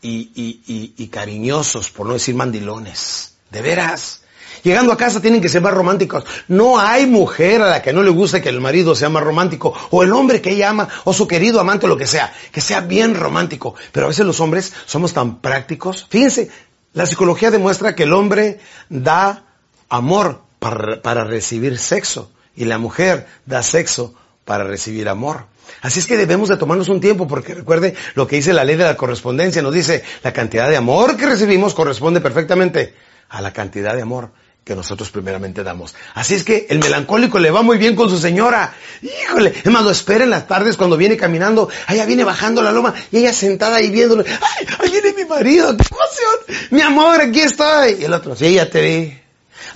y, 0.03 1.09
cariñosos, 1.11 1.91
por 1.91 2.07
no 2.07 2.15
decir 2.15 2.35
mandilones. 2.35 3.35
De 3.51 3.63
veras. 3.63 4.21
Llegando 4.63 4.93
a 4.93 4.97
casa 4.97 5.21
tienen 5.21 5.41
que 5.41 5.49
ser 5.49 5.63
más 5.63 5.75
románticos. 5.75 6.25
No 6.49 6.79
hay 6.79 7.07
mujer 7.07 7.61
a 7.63 7.69
la 7.69 7.83
que 7.83 7.93
no 7.93 8.03
le 8.03 8.11
guste 8.11 8.41
que 8.41 8.49
el 8.49 8.61
marido 8.61 8.95
sea 8.95 9.11
más 9.11 9.23
romántico, 9.23 9.75
o 9.91 10.03
el 10.03 10.13
hombre 10.13 10.41
que 10.41 10.51
ella 10.51 10.71
ama, 10.71 10.89
o 11.05 11.13
su 11.13 11.27
querido 11.27 11.61
amante, 11.61 11.87
o 11.87 11.89
lo 11.89 11.97
que 11.97 12.07
sea, 12.07 12.33
que 12.51 12.61
sea 12.61 12.81
bien 12.81 13.15
romántico. 13.15 13.75
Pero 13.93 14.07
a 14.07 14.09
veces 14.09 14.25
los 14.25 14.41
hombres 14.41 14.73
somos 14.87 15.13
tan 15.13 15.41
prácticos. 15.41 16.07
Fíjense, 16.09 16.51
la 16.95 17.07
psicología 17.07 17.51
demuestra 17.51 17.95
que 17.95 18.05
el 18.05 18.13
hombre 18.13 18.59
da 18.89 19.45
amor 19.89 20.43
para 20.59 21.25
recibir 21.25 21.79
sexo, 21.79 22.31
y 22.57 22.65
la 22.65 22.79
mujer 22.79 23.27
da 23.45 23.63
sexo 23.63 24.15
para 24.45 24.65
recibir 24.65 25.09
amor. 25.09 25.47
Así 25.81 26.01
es 26.01 26.07
que 26.07 26.17
debemos 26.17 26.49
de 26.49 26.57
tomarnos 26.57 26.89
un 26.89 27.01
tiempo 27.01 27.27
porque 27.27 27.55
recuerde 27.55 27.95
lo 28.15 28.27
que 28.27 28.37
dice 28.37 28.53
la 28.53 28.65
ley 28.65 28.77
de 28.77 28.85
la 28.85 28.97
correspondencia. 28.97 29.63
Nos 29.63 29.75
dice 29.75 30.03
la 30.23 30.33
cantidad 30.33 30.69
de 30.69 30.77
amor 30.77 31.17
que 31.17 31.27
recibimos 31.27 31.75
corresponde 31.75 32.21
perfectamente 32.21 32.95
a 33.29 33.41
la 33.41 33.53
cantidad 33.53 33.95
de 33.95 34.03
amor 34.03 34.31
que 34.65 34.75
nosotros 34.75 35.11
primeramente 35.11 35.63
damos. 35.63 35.95
Así 36.15 36.35
es 36.35 36.43
que 36.43 36.67
el 36.71 36.79
melancólico 36.79 37.39
le 37.39 37.51
va 37.51 37.63
muy 37.63 37.77
bien 37.77 37.95
con 37.95 38.09
su 38.09 38.19
señora. 38.19 38.75
Híjole, 39.03 39.53
es 39.63 39.71
más, 39.71 39.85
lo 39.85 39.91
espera 39.91 40.25
en 40.25 40.31
las 40.31 40.49
tardes 40.49 40.77
cuando 40.77 40.97
viene 40.97 41.17
caminando, 41.17 41.69
allá 41.87 42.07
viene 42.07 42.25
bajando 42.25 42.63
la 42.63 42.73
loma 42.73 42.95
y 43.13 43.19
ella 43.19 43.33
sentada 43.33 43.77
ahí 43.77 43.91
viéndolo. 43.91 44.25
¡Ay, 44.27 44.67
ahí 44.79 44.91
viene 44.91 45.13
mi 45.13 45.25
marido! 45.27 45.77
¡Qué 45.77 45.85
emoción! 45.91 46.69
Mi 46.71 46.81
amor, 46.81 47.21
aquí 47.21 47.41
estoy. 47.41 47.97
Y 48.01 48.05
el 48.05 48.13
otro, 48.15 48.35
sí, 48.35 48.55
ya 48.55 48.71
te 48.71 48.81
vi. 48.81 49.24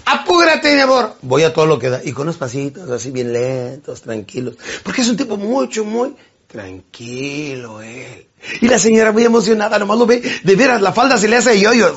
Apúrate, 0.04 0.74
mi 0.74 0.80
amor. 0.80 1.16
Voy 1.22 1.42
a 1.42 1.52
todo 1.52 1.66
lo 1.66 1.78
que 1.78 1.90
da. 1.90 2.00
Y 2.04 2.12
con 2.12 2.22
unos 2.22 2.36
pasitos 2.36 2.90
así 2.90 3.10
bien 3.10 3.32
lentos, 3.32 4.02
tranquilos. 4.02 4.56
Porque 4.82 5.02
es 5.02 5.08
un 5.08 5.16
tipo 5.16 5.36
mucho, 5.36 5.84
muy 5.84 6.14
tranquilo 6.48 7.82
él. 7.82 8.26
Y 8.60 8.68
la 8.68 8.78
señora 8.78 9.12
muy 9.12 9.24
emocionada, 9.24 9.78
nomás 9.78 9.98
lo 9.98 10.06
ve, 10.06 10.20
de 10.42 10.56
veras, 10.56 10.80
la 10.80 10.92
falda 10.92 11.18
se 11.18 11.28
le 11.28 11.36
hace 11.36 11.60
yo-yo. 11.60 11.94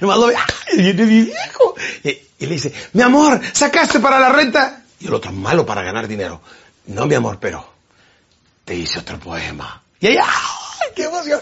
Nomás 0.00 0.18
lo 0.18 0.26
ve, 0.26 0.36
¡ay, 0.36 0.82
viene 0.82 1.04
mi 1.04 1.24
viejo! 1.24 1.74
Y, 2.02 2.46
le 2.46 2.54
dice, 2.54 2.72
mi 2.94 3.02
amor, 3.02 3.40
¿sacaste 3.52 4.00
para 4.00 4.18
la 4.18 4.30
renta? 4.30 4.82
Y 4.98 5.06
el 5.06 5.14
otro, 5.14 5.30
malo 5.30 5.66
para 5.66 5.82
ganar 5.82 6.08
dinero. 6.08 6.40
No, 6.86 7.06
mi 7.06 7.14
amor, 7.14 7.38
pero 7.38 7.70
te 8.64 8.74
hice 8.74 9.00
otro 9.00 9.18
poema. 9.18 9.82
Y 10.00 10.08
ella, 10.08 10.24
¡ay, 10.24 10.88
qué 10.96 11.04
emoción! 11.04 11.40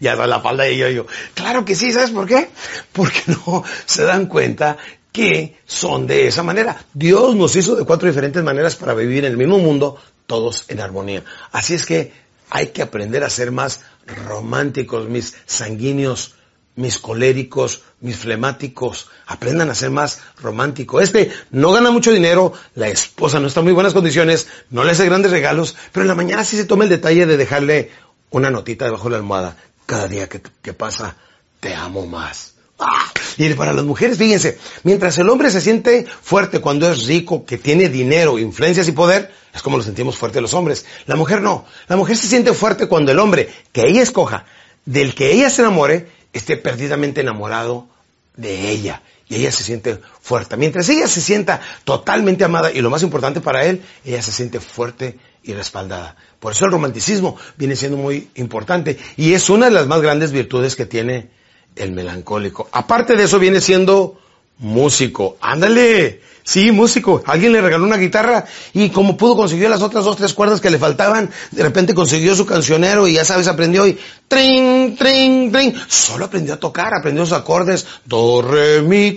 Ya 0.00 0.16
da 0.16 0.26
la 0.26 0.40
falda 0.40 0.68
y 0.68 0.78
yo, 0.78 0.88
yo, 0.88 1.06
claro 1.34 1.64
que 1.64 1.74
sí, 1.74 1.92
¿sabes 1.92 2.10
por 2.10 2.26
qué? 2.26 2.48
Porque 2.92 3.20
no 3.26 3.62
se 3.84 4.04
dan 4.04 4.26
cuenta 4.26 4.76
que 5.12 5.58
son 5.66 6.06
de 6.06 6.26
esa 6.26 6.42
manera. 6.42 6.84
Dios 6.94 7.36
nos 7.36 7.54
hizo 7.56 7.76
de 7.76 7.84
cuatro 7.84 8.08
diferentes 8.08 8.42
maneras 8.42 8.76
para 8.76 8.94
vivir 8.94 9.24
en 9.24 9.32
el 9.32 9.36
mismo 9.36 9.58
mundo, 9.58 9.98
todos 10.26 10.64
en 10.68 10.80
armonía. 10.80 11.24
Así 11.52 11.74
es 11.74 11.84
que 11.84 12.12
hay 12.48 12.68
que 12.68 12.82
aprender 12.82 13.24
a 13.24 13.30
ser 13.30 13.52
más 13.52 13.80
románticos, 14.06 15.08
mis 15.08 15.36
sanguíneos 15.46 16.34
mis 16.76 16.98
coléricos, 16.98 17.82
mis 18.00 18.16
flemáticos, 18.16 19.08
aprendan 19.26 19.70
a 19.70 19.74
ser 19.74 19.90
más 19.90 20.20
romántico. 20.40 21.00
Este 21.00 21.30
no 21.50 21.72
gana 21.72 21.90
mucho 21.90 22.12
dinero, 22.12 22.52
la 22.74 22.88
esposa 22.88 23.38
no 23.40 23.48
está 23.48 23.60
en 23.60 23.64
muy 23.64 23.72
buenas 23.72 23.92
condiciones, 23.92 24.48
no 24.70 24.84
le 24.84 24.92
hace 24.92 25.04
grandes 25.04 25.30
regalos, 25.30 25.76
pero 25.92 26.02
en 26.02 26.08
la 26.08 26.14
mañana 26.14 26.44
sí 26.44 26.56
se 26.56 26.64
toma 26.64 26.84
el 26.84 26.90
detalle 26.90 27.26
de 27.26 27.36
dejarle 27.36 27.90
una 28.30 28.50
notita 28.50 28.84
debajo 28.86 29.04
de 29.04 29.10
la 29.10 29.16
almohada. 29.18 29.56
Cada 29.90 30.06
día 30.06 30.28
que, 30.28 30.72
pasa, 30.72 31.16
te 31.58 31.74
amo 31.74 32.06
más. 32.06 32.54
¡Ah! 32.78 33.10
Y 33.36 33.52
para 33.54 33.72
las 33.72 33.84
mujeres, 33.84 34.18
fíjense, 34.18 34.56
mientras 34.84 35.18
el 35.18 35.28
hombre 35.28 35.50
se 35.50 35.60
siente 35.60 36.06
fuerte 36.22 36.60
cuando 36.60 36.88
es 36.88 37.08
rico, 37.08 37.44
que 37.44 37.58
tiene 37.58 37.88
dinero, 37.88 38.38
influencias 38.38 38.86
y 38.86 38.92
poder, 38.92 39.34
es 39.52 39.62
como 39.62 39.78
lo 39.78 39.82
sentimos 39.82 40.16
fuerte 40.16 40.40
los 40.40 40.54
hombres. 40.54 40.86
La 41.06 41.16
mujer 41.16 41.42
no. 41.42 41.64
La 41.88 41.96
mujer 41.96 42.16
se 42.16 42.28
siente 42.28 42.54
fuerte 42.54 42.86
cuando 42.86 43.10
el 43.10 43.18
hombre 43.18 43.52
que 43.72 43.88
ella 43.88 44.00
escoja, 44.00 44.44
del 44.84 45.12
que 45.12 45.32
ella 45.32 45.50
se 45.50 45.62
enamore, 45.62 46.06
esté 46.32 46.56
perdidamente 46.56 47.22
enamorado 47.22 47.88
de 48.36 48.70
ella 48.70 49.02
y 49.28 49.34
ella 49.34 49.50
se 49.50 49.64
siente 49.64 49.98
fuerte. 50.20 50.56
Mientras 50.56 50.88
ella 50.88 51.08
se 51.08 51.20
sienta 51.20 51.60
totalmente 51.82 52.44
amada 52.44 52.70
y 52.70 52.80
lo 52.80 52.90
más 52.90 53.02
importante 53.02 53.40
para 53.40 53.66
él, 53.66 53.82
ella 54.04 54.22
se 54.22 54.30
siente 54.30 54.60
fuerte 54.60 55.18
y 55.42 55.52
respaldada. 55.52 56.16
Por 56.38 56.52
eso 56.52 56.64
el 56.64 56.72
romanticismo 56.72 57.36
viene 57.56 57.76
siendo 57.76 57.96
muy 57.96 58.28
importante 58.34 58.98
y 59.16 59.34
es 59.34 59.50
una 59.50 59.66
de 59.66 59.72
las 59.72 59.86
más 59.86 60.00
grandes 60.00 60.32
virtudes 60.32 60.76
que 60.76 60.86
tiene 60.86 61.30
el 61.76 61.92
melancólico. 61.92 62.68
Aparte 62.72 63.16
de 63.16 63.24
eso 63.24 63.38
viene 63.38 63.60
siendo 63.60 64.20
músico. 64.58 65.36
Ándale, 65.40 66.20
Sí, 66.42 66.72
músico. 66.72 67.22
Alguien 67.26 67.52
le 67.52 67.60
regaló 67.60 67.84
una 67.84 67.96
guitarra 67.96 68.44
y 68.72 68.88
como 68.90 69.16
pudo 69.16 69.36
consiguió 69.36 69.68
las 69.68 69.82
otras 69.82 70.04
dos, 70.04 70.16
tres 70.16 70.34
cuerdas 70.34 70.60
que 70.60 70.70
le 70.70 70.78
faltaban, 70.78 71.30
de 71.50 71.62
repente 71.62 71.94
consiguió 71.94 72.34
su 72.34 72.46
cancionero 72.46 73.06
y 73.06 73.14
ya 73.14 73.24
sabes, 73.24 73.46
aprendió 73.46 73.86
y 73.86 73.98
trin, 74.26 74.96
trin, 74.96 75.52
trin. 75.52 75.74
Solo 75.86 76.24
aprendió 76.24 76.54
a 76.54 76.56
tocar, 76.56 76.92
aprendió 76.94 77.24
sus 77.24 77.36
acordes, 77.36 77.86
do, 78.04 78.42
re, 78.42 78.82
mi, 78.82 79.16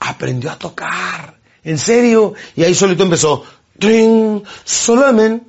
aprendió 0.00 0.50
a 0.52 0.58
tocar. 0.58 1.38
En 1.64 1.78
serio. 1.78 2.34
Y 2.54 2.62
ahí 2.62 2.74
solito 2.74 3.02
empezó, 3.02 3.44
trin, 3.78 4.42
solamente 4.64 5.46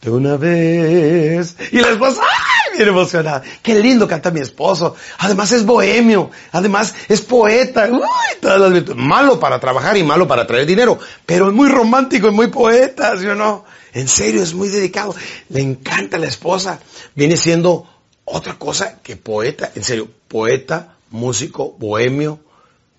de 0.00 0.10
una 0.10 0.36
vez. 0.36 1.56
Y 1.72 1.78
la 1.78 1.90
esposa, 1.90 2.22
¡ay! 2.22 2.76
Bien 2.76 2.88
emocionada. 2.88 3.42
Qué 3.62 3.78
lindo 3.78 4.06
canta 4.08 4.30
mi 4.30 4.40
esposo. 4.40 4.96
Además 5.18 5.52
es 5.52 5.66
bohemio. 5.66 6.30
Además 6.52 6.94
es 7.08 7.20
poeta. 7.20 7.88
Uy, 7.90 8.00
todas 8.40 8.60
las 8.60 8.72
virtudes. 8.72 8.96
Malo 8.96 9.38
para 9.38 9.60
trabajar 9.60 9.96
y 9.96 10.04
malo 10.04 10.26
para 10.26 10.46
traer 10.46 10.66
dinero. 10.66 10.98
Pero 11.26 11.48
es 11.48 11.54
muy 11.54 11.68
romántico 11.68 12.28
y 12.28 12.30
muy 12.30 12.46
poeta, 12.46 13.18
¿sí 13.18 13.26
o 13.26 13.34
no? 13.34 13.64
En 13.92 14.08
serio, 14.08 14.42
es 14.42 14.54
muy 14.54 14.68
dedicado. 14.68 15.14
Le 15.48 15.60
encanta 15.60 16.16
la 16.16 16.26
esposa. 16.26 16.78
Viene 17.14 17.36
siendo 17.36 17.86
otra 18.24 18.54
cosa 18.58 19.00
que 19.02 19.16
poeta, 19.16 19.72
en 19.74 19.82
serio, 19.82 20.08
poeta, 20.28 20.94
músico, 21.10 21.74
bohemio, 21.78 22.38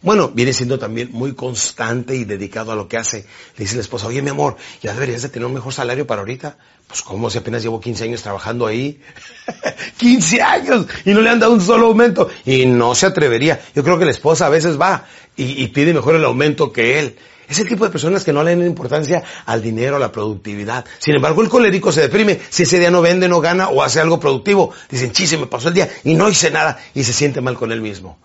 bueno, 0.01 0.29
viene 0.29 0.51
siendo 0.51 0.79
también 0.79 1.09
muy 1.11 1.35
constante 1.35 2.15
y 2.15 2.23
dedicado 2.23 2.71
a 2.71 2.75
lo 2.75 2.87
que 2.87 2.97
hace. 2.97 3.25
Le 3.57 3.65
dice 3.65 3.75
la 3.75 3.81
esposa, 3.81 4.07
oye 4.07 4.21
mi 4.23 4.31
amor, 4.31 4.57
ya 4.81 4.93
deberías 4.93 5.21
de 5.21 5.29
tener 5.29 5.45
un 5.45 5.53
mejor 5.53 5.73
salario 5.73 6.07
para 6.07 6.21
ahorita. 6.21 6.57
Pues 6.87 7.03
como 7.03 7.29
si 7.29 7.37
apenas 7.37 7.61
llevo 7.61 7.79
15 7.79 8.05
años 8.05 8.23
trabajando 8.23 8.65
ahí. 8.65 8.99
15 9.97 10.41
años 10.41 10.87
y 11.05 11.11
no 11.11 11.21
le 11.21 11.29
han 11.29 11.39
dado 11.39 11.53
un 11.53 11.61
solo 11.61 11.85
aumento. 11.85 12.29
Y 12.45 12.65
no 12.65 12.95
se 12.95 13.05
atrevería. 13.05 13.61
Yo 13.75 13.83
creo 13.83 13.99
que 13.99 14.05
la 14.05 14.11
esposa 14.11 14.47
a 14.47 14.49
veces 14.49 14.79
va 14.81 15.05
y, 15.37 15.67
pide 15.67 15.93
mejor 15.93 16.15
el 16.15 16.25
aumento 16.25 16.71
que 16.71 16.99
él. 16.99 17.15
Es 17.47 17.59
el 17.59 17.67
tipo 17.67 17.85
de 17.85 17.91
personas 17.91 18.23
que 18.23 18.33
no 18.33 18.43
le 18.43 18.55
dan 18.55 18.65
importancia 18.65 19.23
al 19.45 19.61
dinero, 19.61 19.97
a 19.97 19.99
la 19.99 20.11
productividad. 20.11 20.85
Sin 20.97 21.15
embargo, 21.15 21.41
el 21.43 21.49
colérico 21.49 21.91
se 21.91 22.01
deprime 22.01 22.39
si 22.49 22.63
ese 22.63 22.79
día 22.79 22.89
no 22.89 23.01
vende, 23.01 23.27
no 23.27 23.39
gana 23.39 23.69
o 23.69 23.83
hace 23.83 23.99
algo 23.99 24.19
productivo. 24.19 24.71
Dicen, 24.89 25.13
sí, 25.13 25.37
me 25.37 25.47
pasó 25.47 25.67
el 25.67 25.75
día 25.75 25.89
y 26.03 26.15
no 26.15 26.27
hice 26.29 26.49
nada 26.49 26.79
y 26.95 27.03
se 27.03 27.13
siente 27.13 27.41
mal 27.41 27.55
con 27.55 27.71
él 27.71 27.81
mismo. 27.81 28.17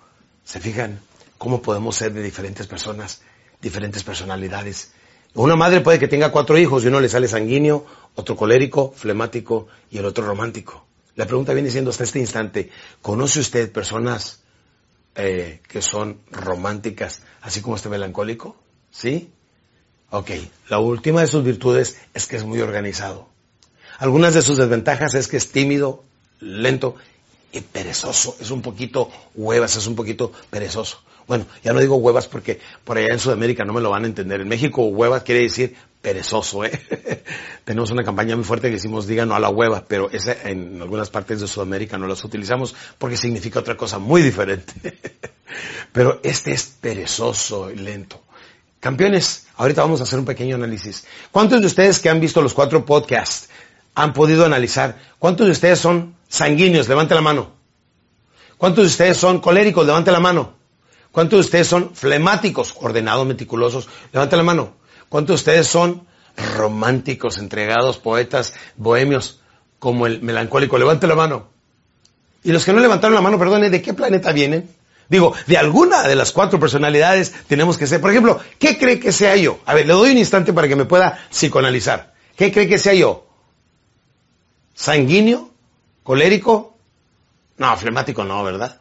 ¿Se 0.45 0.61
fijan? 0.61 1.01
Cómo 1.39 1.63
podemos 1.63 1.97
ser 1.97 2.13
de 2.13 2.23
diferentes 2.23 2.67
personas, 2.67 3.23
diferentes 3.61 4.05
personalidades. 4.05 4.93
Una 5.35 5.57
madre 5.57 5.81
puede 5.81 5.99
que 5.99 6.09
tenga 6.09 6.33
cuatro 6.33 6.59
hijos 6.59 6.85
y 6.85 6.89
uno 6.89 7.01
le 7.01 7.09
sale 7.09 7.29
sanguíneo, 7.29 7.85
otro 8.15 8.37
colérico, 8.37 8.93
flemático 8.97 9.69
y 9.91 9.99
el 9.99 10.07
otro 10.07 10.25
romántico. 10.27 10.87
La 11.15 11.27
pregunta 11.27 11.55
viene 11.55 11.71
siendo 11.71 11.91
hasta 11.91 12.05
este 12.05 12.19
instante, 12.19 12.71
¿conoce 13.03 13.41
usted 13.41 13.71
personas 13.73 14.41
eh, 15.15 15.61
que 15.67 15.83
son 15.83 16.21
románticas, 16.31 17.23
así 17.41 17.61
como 17.61 17.77
este 17.77 17.89
melancólico? 17.89 18.57
¿Sí? 18.91 19.31
Ok, 20.11 20.31
la 20.69 20.79
última 20.79 21.23
de 21.23 21.27
sus 21.27 21.43
virtudes 21.43 21.99
es 22.15 22.27
que 22.27 22.37
es 22.37 22.45
muy 22.45 22.61
organizado. 22.61 23.29
Algunas 23.99 24.35
de 24.35 24.43
sus 24.43 24.59
desventajas 24.59 25.15
es 25.15 25.27
que 25.27 25.39
es 25.39 25.53
tímido, 25.53 26.05
lento 26.41 26.97
y 27.53 27.61
perezoso. 27.61 28.37
Es 28.41 28.51
un 28.51 28.63
poquito 28.63 29.11
huevas, 29.35 29.77
es 29.77 29.87
un 29.87 29.95
poquito 29.95 30.33
perezoso. 30.51 31.01
Bueno, 31.27 31.47
ya 31.65 31.73
no 31.73 31.81
digo 31.81 31.97
huevas 31.97 32.29
porque 32.29 32.61
por 32.85 32.99
allá 32.99 33.13
en 33.13 33.19
Sudamérica 33.19 33.65
no 33.65 33.73
me 33.73 33.81
lo 33.81 33.91
van 33.91 34.05
a 34.05 34.07
entender. 34.07 34.41
En 34.41 34.49
México 34.49 34.85
huevas 34.85 35.23
quiere 35.23 35.43
decir 35.43 35.75
perezoso, 36.01 36.65
¿eh? 36.65 36.71
Tenemos 37.65 37.91
una 37.91 38.05
campaña 38.05 38.37
muy 38.37 38.45
fuerte 38.45 38.69
que 38.69 38.75
decimos 38.75 39.09
diga 39.09 39.27
no 39.27 39.35
a 39.35 39.41
la 39.41 39.49
hueva, 39.49 39.85
pero 39.89 40.09
esa 40.11 40.37
en 40.49 40.81
algunas 40.81 41.11
partes 41.11 41.41
de 41.41 41.49
Sudamérica 41.49 41.99
no 41.99 42.07
las 42.07 42.23
utilizamos 42.23 42.77
porque 42.97 43.17
significa 43.17 43.59
otra 43.59 43.77
cosa 43.77 43.99
muy 43.99 44.23
diferente. 44.23 44.73
pero 45.93 46.21
este 46.23 46.53
es 46.53 46.65
perezoso 46.81 47.71
y 47.71 47.77
lento. 47.77 48.23
Campeones, 48.79 49.49
ahorita 49.57 49.83
vamos 49.83 50.01
a 50.01 50.05
hacer 50.05 50.19
un 50.19 50.25
pequeño 50.25 50.55
análisis. 50.55 51.07
¿Cuántos 51.33 51.61
de 51.61 51.67
ustedes 51.67 51.99
que 51.99 52.09
han 52.09 52.21
visto 52.21 52.41
los 52.41 52.55
cuatro 52.55 52.85
podcasts 52.85 53.49
han 53.97 54.13
podido 54.13 54.45
analizar? 54.45 54.97
¿Cuántos 55.19 55.47
de 55.47 55.53
ustedes 55.53 55.81
son 55.81 56.15
sanguíneos? 56.29 56.89
Levante 56.89 57.15
la 57.15 57.21
mano. 57.21 57.53
¿Cuántos 58.59 58.85
de 58.85 58.89
ustedes 58.89 59.17
son 59.17 59.41
coléricos? 59.41 59.87
Levante 59.87 60.11
la 60.11 60.21
mano. 60.21 60.55
¿Cuántos 61.17 61.39
de 61.39 61.41
ustedes 61.47 61.67
son 61.67 61.95
flemáticos, 61.95 62.75
ordenados, 62.79 63.27
meticulosos? 63.27 63.89
Levanten 64.13 64.37
la 64.37 64.43
mano. 64.43 64.75
¿Cuántos 65.09 65.29
de 65.29 65.35
ustedes 65.37 65.67
son 65.67 66.07
románticos, 66.57 67.39
entregados, 67.39 67.97
poetas, 67.97 68.53
bohemios, 68.77 69.41
como 69.79 70.07
el 70.07 70.21
melancólico? 70.21 70.77
Levante 70.77 71.07
la 71.07 71.15
mano. 71.15 71.49
Y 72.45 72.53
los 72.53 72.67
que 72.67 72.73
no 72.75 72.81
levantaron 72.81 73.15
la 73.15 73.23
mano, 73.23 73.39
perdone, 73.39 73.71
¿de 73.71 73.81
qué 73.81 73.95
planeta 73.95 74.33
vienen? 74.33 74.69
Digo, 75.09 75.35
de 75.47 75.57
alguna 75.57 76.07
de 76.07 76.17
las 76.17 76.33
cuatro 76.33 76.61
personalidades 76.61 77.33
tenemos 77.47 77.79
que 77.79 77.87
ser. 77.87 78.01
Por 78.01 78.11
ejemplo, 78.11 78.39
¿qué 78.59 78.77
cree 78.77 79.01
que 79.01 79.13
sea 79.13 79.37
yo? 79.37 79.61
A 79.65 79.73
ver, 79.73 79.87
le 79.87 79.93
doy 79.93 80.11
un 80.11 80.19
instante 80.19 80.53
para 80.53 80.69
que 80.69 80.77
me 80.77 80.85
pueda 80.85 81.19
psicoanalizar. 81.31 82.13
¿Qué 82.37 82.53
cree 82.53 82.69
que 82.69 82.77
sea 82.77 82.93
yo? 82.93 83.27
¿Sanguíneo? 84.75 85.51
¿Colérico? 86.07 86.77
No, 87.59 87.77
flemático 87.77 88.23
no, 88.23 88.45
¿verdad? 88.45 88.81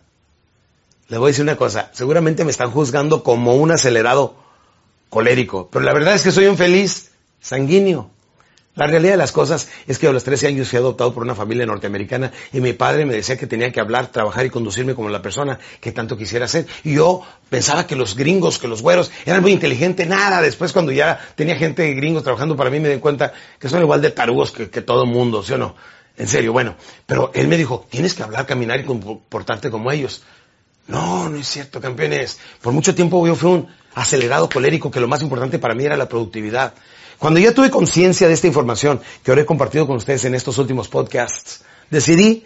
Le 1.07 1.17
voy 1.17 1.29
a 1.29 1.29
decir 1.29 1.41
una 1.41 1.55
cosa, 1.55 1.89
seguramente 1.91 2.45
me 2.45 2.51
están 2.51 2.69
juzgando 2.69 3.23
como 3.23 3.55
un 3.55 3.71
acelerado 3.71 4.35
colérico, 5.09 5.67
pero 5.71 5.83
la 5.83 5.93
verdad 5.93 6.13
es 6.13 6.21
que 6.21 6.31
soy 6.31 6.45
un 6.45 6.55
feliz 6.55 7.13
sanguíneo. 7.41 8.11
La 8.75 8.85
realidad 8.85 9.13
de 9.13 9.17
las 9.17 9.31
cosas 9.31 9.69
es 9.88 9.97
que 9.97 10.07
a 10.07 10.11
los 10.11 10.23
13 10.23 10.47
años 10.47 10.69
fui 10.69 10.77
adoptado 10.77 11.15
por 11.15 11.23
una 11.23 11.33
familia 11.33 11.65
norteamericana 11.65 12.31
y 12.53 12.59
mi 12.61 12.73
padre 12.73 13.05
me 13.05 13.15
decía 13.15 13.38
que 13.38 13.47
tenía 13.47 13.71
que 13.71 13.79
hablar, 13.79 14.11
trabajar 14.11 14.45
y 14.45 14.51
conducirme 14.51 14.93
como 14.93 15.09
la 15.09 15.23
persona 15.23 15.57
que 15.81 15.91
tanto 15.91 16.17
quisiera 16.17 16.47
ser. 16.47 16.67
Y 16.83 16.93
yo 16.93 17.23
pensaba 17.49 17.88
que 17.88 17.95
los 17.95 18.15
gringos, 18.15 18.59
que 18.59 18.67
los 18.67 18.83
güeros 18.83 19.11
eran 19.25 19.41
muy 19.41 19.51
inteligentes, 19.51 20.07
nada. 20.07 20.43
Después 20.43 20.73
cuando 20.73 20.91
ya 20.91 21.19
tenía 21.35 21.55
gente 21.55 21.91
gringos 21.93 22.21
trabajando 22.21 22.55
para 22.55 22.69
mí 22.69 22.79
me 22.79 22.89
di 22.89 22.99
cuenta 22.99 23.33
que 23.57 23.67
son 23.67 23.81
igual 23.81 24.03
de 24.03 24.11
tarugos 24.11 24.51
que, 24.51 24.69
que 24.69 24.81
todo 24.81 25.07
mundo, 25.07 25.41
¿sí 25.41 25.53
o 25.53 25.57
no? 25.57 25.75
En 26.17 26.28
serio, 26.28 26.54
bueno. 26.54 26.75
Pero 27.06 27.32
él 27.34 27.47
me 27.47 27.58
dijo, 27.58 27.86
tienes 27.89 28.13
que 28.13 28.23
hablar, 28.23 28.45
caminar 28.45 28.80
y 28.80 28.86
comportarte 28.86 29.69
como 29.69 29.91
ellos. 29.91 30.23
No, 30.88 31.30
no 31.30 31.38
es 31.38 31.47
cierto, 31.47 31.82
campeones. 31.82 32.39
Por 32.62 32.73
mucho 32.73 32.93
tiempo 32.93 33.25
yo 33.25 33.36
fui 33.36 33.51
un 33.51 33.67
acelerado 33.95 34.49
colérico 34.49 34.91
que 34.91 34.99
lo 34.99 35.08
más 35.08 35.21
importante 35.21 35.60
para 35.60 35.73
mí 35.73 35.84
era 35.86 35.97
la 35.97 36.08
productividad. 36.08 36.73
Cuando 37.17 37.39
ya 37.39 37.54
tuve 37.54 37.69
conciencia 37.69 38.28
de 38.28 38.34
esta 38.34 38.47
información 38.47 39.01
que 39.23 39.32
ahora 39.32 39.41
he 39.41 39.45
compartido 39.45 39.88
con 39.88 39.97
ustedes 39.97 40.25
en 40.25 40.36
estos 40.36 40.58
últimos 40.58 40.88
podcasts, 40.89 41.63
decidí, 41.89 42.45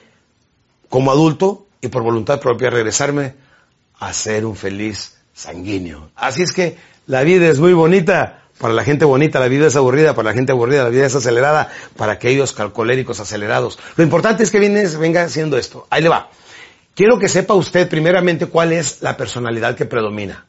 como 0.89 1.11
adulto 1.11 1.67
y 1.81 1.87
por 1.87 2.03
voluntad 2.03 2.39
propia, 2.39 2.69
regresarme 2.69 3.35
a 3.99 4.13
ser 4.13 4.45
un 4.45 4.55
feliz 4.55 5.17
sanguíneo. 5.33 6.11
Así 6.15 6.43
es 6.43 6.53
que 6.53 6.77
la 7.07 7.23
vida 7.23 7.47
es 7.47 7.59
muy 7.59 7.73
bonita. 7.73 8.43
Para 8.59 8.73
la 8.73 8.83
gente 8.83 9.05
bonita 9.05 9.39
la 9.39 9.47
vida 9.47 9.67
es 9.67 9.75
aburrida, 9.77 10.13
para 10.13 10.29
la 10.29 10.35
gente 10.35 10.51
aburrida 10.51 10.83
la 10.83 10.89
vida 10.89 11.05
es 11.05 11.15
acelerada, 11.15 11.71
para 11.95 12.13
aquellos 12.13 12.53
coléricos 12.53 13.19
acelerados. 13.21 13.79
Lo 13.95 14.03
importante 14.03 14.43
es 14.43 14.51
que 14.51 14.59
venga 14.59 15.23
haciendo 15.23 15.57
esto. 15.57 15.87
Ahí 15.89 16.03
le 16.03 16.09
va. 16.09 16.29
Quiero 16.93 17.17
que 17.17 17.29
sepa 17.29 17.53
usted 17.53 17.87
primeramente 17.87 18.47
cuál 18.47 18.73
es 18.73 19.01
la 19.01 19.15
personalidad 19.15 19.75
que 19.75 19.85
predomina. 19.85 20.45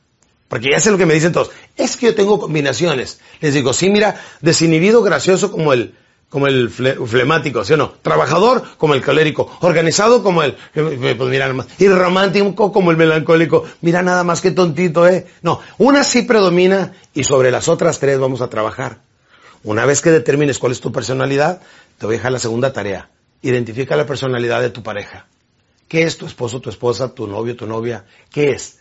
Porque 0.48 0.70
ya 0.72 0.80
sé 0.80 0.90
lo 0.90 0.98
que 0.98 1.06
me 1.06 1.14
dicen 1.14 1.32
todos. 1.32 1.52
Es 1.76 1.96
que 1.96 2.06
yo 2.06 2.14
tengo 2.16 2.40
combinaciones. 2.40 3.20
Les 3.40 3.54
digo, 3.54 3.72
sí, 3.72 3.88
mira, 3.88 4.20
desinhibido, 4.40 5.00
gracioso 5.00 5.52
como 5.52 5.72
el, 5.72 5.94
como 6.30 6.46
el 6.46 6.70
flemático, 6.70 7.64
¿sí 7.64 7.74
o 7.74 7.76
no? 7.76 7.90
Trabajador 8.02 8.62
como 8.78 8.94
el 8.94 9.02
colérico. 9.02 9.50
Organizado 9.60 10.22
como 10.22 10.44
el, 10.44 10.54
pues 10.72 11.28
mira 11.28 11.46
nada 11.46 11.54
más. 11.54 11.66
Y 11.78 11.88
romántico 11.88 12.72
como 12.72 12.92
el 12.92 12.96
melancólico. 12.96 13.64
Mira 13.82 14.00
nada 14.00 14.22
más 14.22 14.40
que 14.40 14.52
tontito, 14.52 15.06
¿eh? 15.08 15.26
No, 15.42 15.60
una 15.78 16.04
sí 16.04 16.22
predomina 16.22 16.92
y 17.12 17.24
sobre 17.24 17.50
las 17.50 17.68
otras 17.68 17.98
tres 17.98 18.18
vamos 18.20 18.40
a 18.40 18.48
trabajar. 18.48 19.00
Una 19.64 19.84
vez 19.84 20.00
que 20.00 20.10
determines 20.10 20.60
cuál 20.60 20.72
es 20.72 20.80
tu 20.80 20.92
personalidad, 20.92 21.60
te 21.98 22.06
voy 22.06 22.14
a 22.14 22.18
dejar 22.18 22.32
la 22.32 22.38
segunda 22.38 22.72
tarea. 22.72 23.10
Identifica 23.42 23.96
la 23.96 24.06
personalidad 24.06 24.62
de 24.62 24.70
tu 24.70 24.84
pareja. 24.84 25.26
¿Qué 25.88 26.04
es 26.04 26.16
tu 26.16 26.26
esposo, 26.26 26.60
tu 26.60 26.70
esposa, 26.70 27.12
tu 27.12 27.26
novio, 27.26 27.56
tu 27.56 27.66
novia? 27.66 28.04
¿Qué 28.30 28.50
es? 28.50 28.78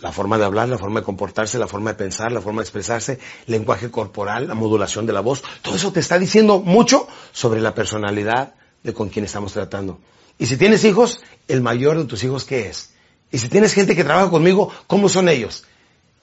La 0.00 0.12
forma 0.12 0.38
de 0.38 0.44
hablar, 0.44 0.68
la 0.68 0.78
forma 0.78 1.00
de 1.00 1.06
comportarse, 1.06 1.58
la 1.58 1.66
forma 1.66 1.90
de 1.90 1.96
pensar, 1.96 2.32
la 2.32 2.40
forma 2.40 2.60
de 2.60 2.64
expresarse, 2.64 3.18
lenguaje 3.46 3.90
corporal, 3.90 4.48
la 4.48 4.54
modulación 4.54 5.06
de 5.06 5.12
la 5.12 5.20
voz. 5.20 5.42
Todo 5.62 5.76
eso 5.76 5.92
te 5.92 6.00
está 6.00 6.18
diciendo 6.18 6.58
mucho 6.58 7.06
sobre 7.32 7.60
la 7.60 7.74
personalidad 7.74 8.54
de 8.82 8.94
con 8.94 9.10
quien 9.10 9.24
estamos 9.24 9.52
tratando. 9.52 9.98
Y 10.38 10.46
si 10.46 10.56
tienes 10.56 10.84
hijos, 10.84 11.22
el 11.48 11.60
mayor 11.60 11.98
de 11.98 12.04
tus 12.04 12.24
hijos, 12.24 12.44
¿qué 12.44 12.68
es? 12.68 12.94
Y 13.30 13.38
si 13.38 13.48
tienes 13.48 13.74
gente 13.74 13.94
que 13.94 14.04
trabaja 14.04 14.30
conmigo, 14.30 14.72
¿cómo 14.86 15.08
son 15.08 15.28
ellos? 15.28 15.64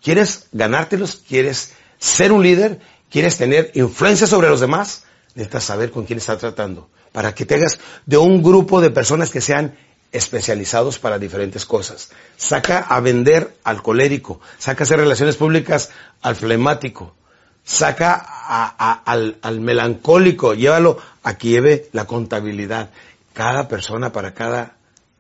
¿Quieres 0.02 0.48
ganártelos? 0.52 1.24
¿Quieres 1.28 1.74
ser 2.00 2.32
un 2.32 2.44
líder? 2.44 2.80
¿Quieres 3.10 3.38
tener 3.38 3.72
influencia 3.76 4.28
sobre 4.28 4.50
los 4.50 4.60
demás? 4.60 5.04
Necesitas 5.36 5.64
saber 5.64 5.92
con 5.92 6.06
quién 6.06 6.18
estás 6.18 6.40
tratando. 6.40 6.90
Para 7.12 7.34
que 7.34 7.46
te 7.46 7.56
hagas 7.56 7.80
de 8.06 8.18
un 8.18 8.44
grupo 8.44 8.82
de 8.82 8.90
personas 8.90 9.30
que 9.30 9.42
sean 9.42 9.78
especializados 10.12 11.00
para 11.00 11.20
diferentes 11.20 11.66
cosas. 11.66 12.12
Saca 12.38 12.80
a 12.80 13.00
vender 13.00 13.56
al 13.64 13.82
colérico, 13.82 14.40
saca 14.58 14.84
a 14.84 14.86
hacer 14.86 15.00
relaciones 15.00 15.36
públicas 15.36 15.92
al 16.22 16.36
flemático, 16.36 17.16
saca 17.64 18.16
al, 18.16 19.38
al 19.42 19.60
melancólico, 19.60 20.54
llévalo 20.54 20.98
a 21.24 21.38
que 21.38 21.50
lleve 21.50 21.90
la 21.92 22.06
contabilidad. 22.06 22.90
Cada 23.34 23.68
persona 23.68 24.12
para 24.12 24.34
cada 24.34 24.77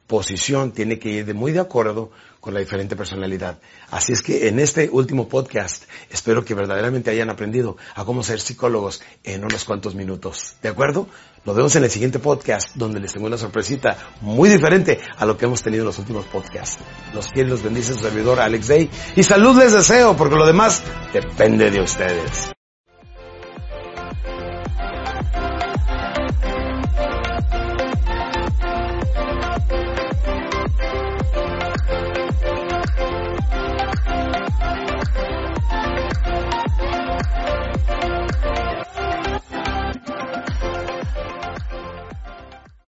posición 0.07 0.71
tiene 0.71 0.99
que 0.99 1.09
ir 1.09 1.25
de 1.25 1.33
muy 1.33 1.51
de 1.51 1.59
acuerdo 1.59 2.09
con 2.39 2.53
la 2.53 2.61
diferente 2.61 2.95
personalidad. 2.95 3.59
Así 3.91 4.13
es 4.13 4.21
que 4.21 4.47
en 4.47 4.59
este 4.59 4.89
último 4.89 5.27
podcast 5.27 5.83
espero 6.09 6.45
que 6.45 6.53
verdaderamente 6.53 7.11
hayan 7.11 7.29
aprendido 7.29 7.75
a 7.93 8.05
cómo 8.05 8.23
ser 8.23 8.39
psicólogos 8.39 9.01
en 9.23 9.43
unos 9.43 9.65
cuantos 9.65 9.95
minutos. 9.95 10.55
¿De 10.61 10.69
acuerdo? 10.69 11.07
Nos 11.45 11.55
vemos 11.55 11.75
en 11.75 11.83
el 11.83 11.91
siguiente 11.91 12.19
podcast 12.19 12.75
donde 12.75 12.99
les 12.99 13.13
tengo 13.13 13.27
una 13.27 13.37
sorpresita 13.37 13.97
muy 14.21 14.49
diferente 14.49 14.99
a 15.17 15.25
lo 15.25 15.37
que 15.37 15.45
hemos 15.45 15.61
tenido 15.61 15.83
en 15.83 15.87
los 15.87 15.99
últimos 15.99 16.25
podcasts. 16.25 16.79
Los 17.13 17.27
quiere 17.27 17.49
los 17.49 17.63
bendice 17.63 17.93
su 17.93 17.99
servidor 17.99 18.39
Alex 18.39 18.67
Day 18.67 18.89
y 19.15 19.23
salud 19.23 19.57
les 19.57 19.73
deseo 19.73 20.15
porque 20.15 20.35
lo 20.35 20.45
demás 20.45 20.83
depende 21.13 21.69
de 21.69 21.81
ustedes. 21.81 22.56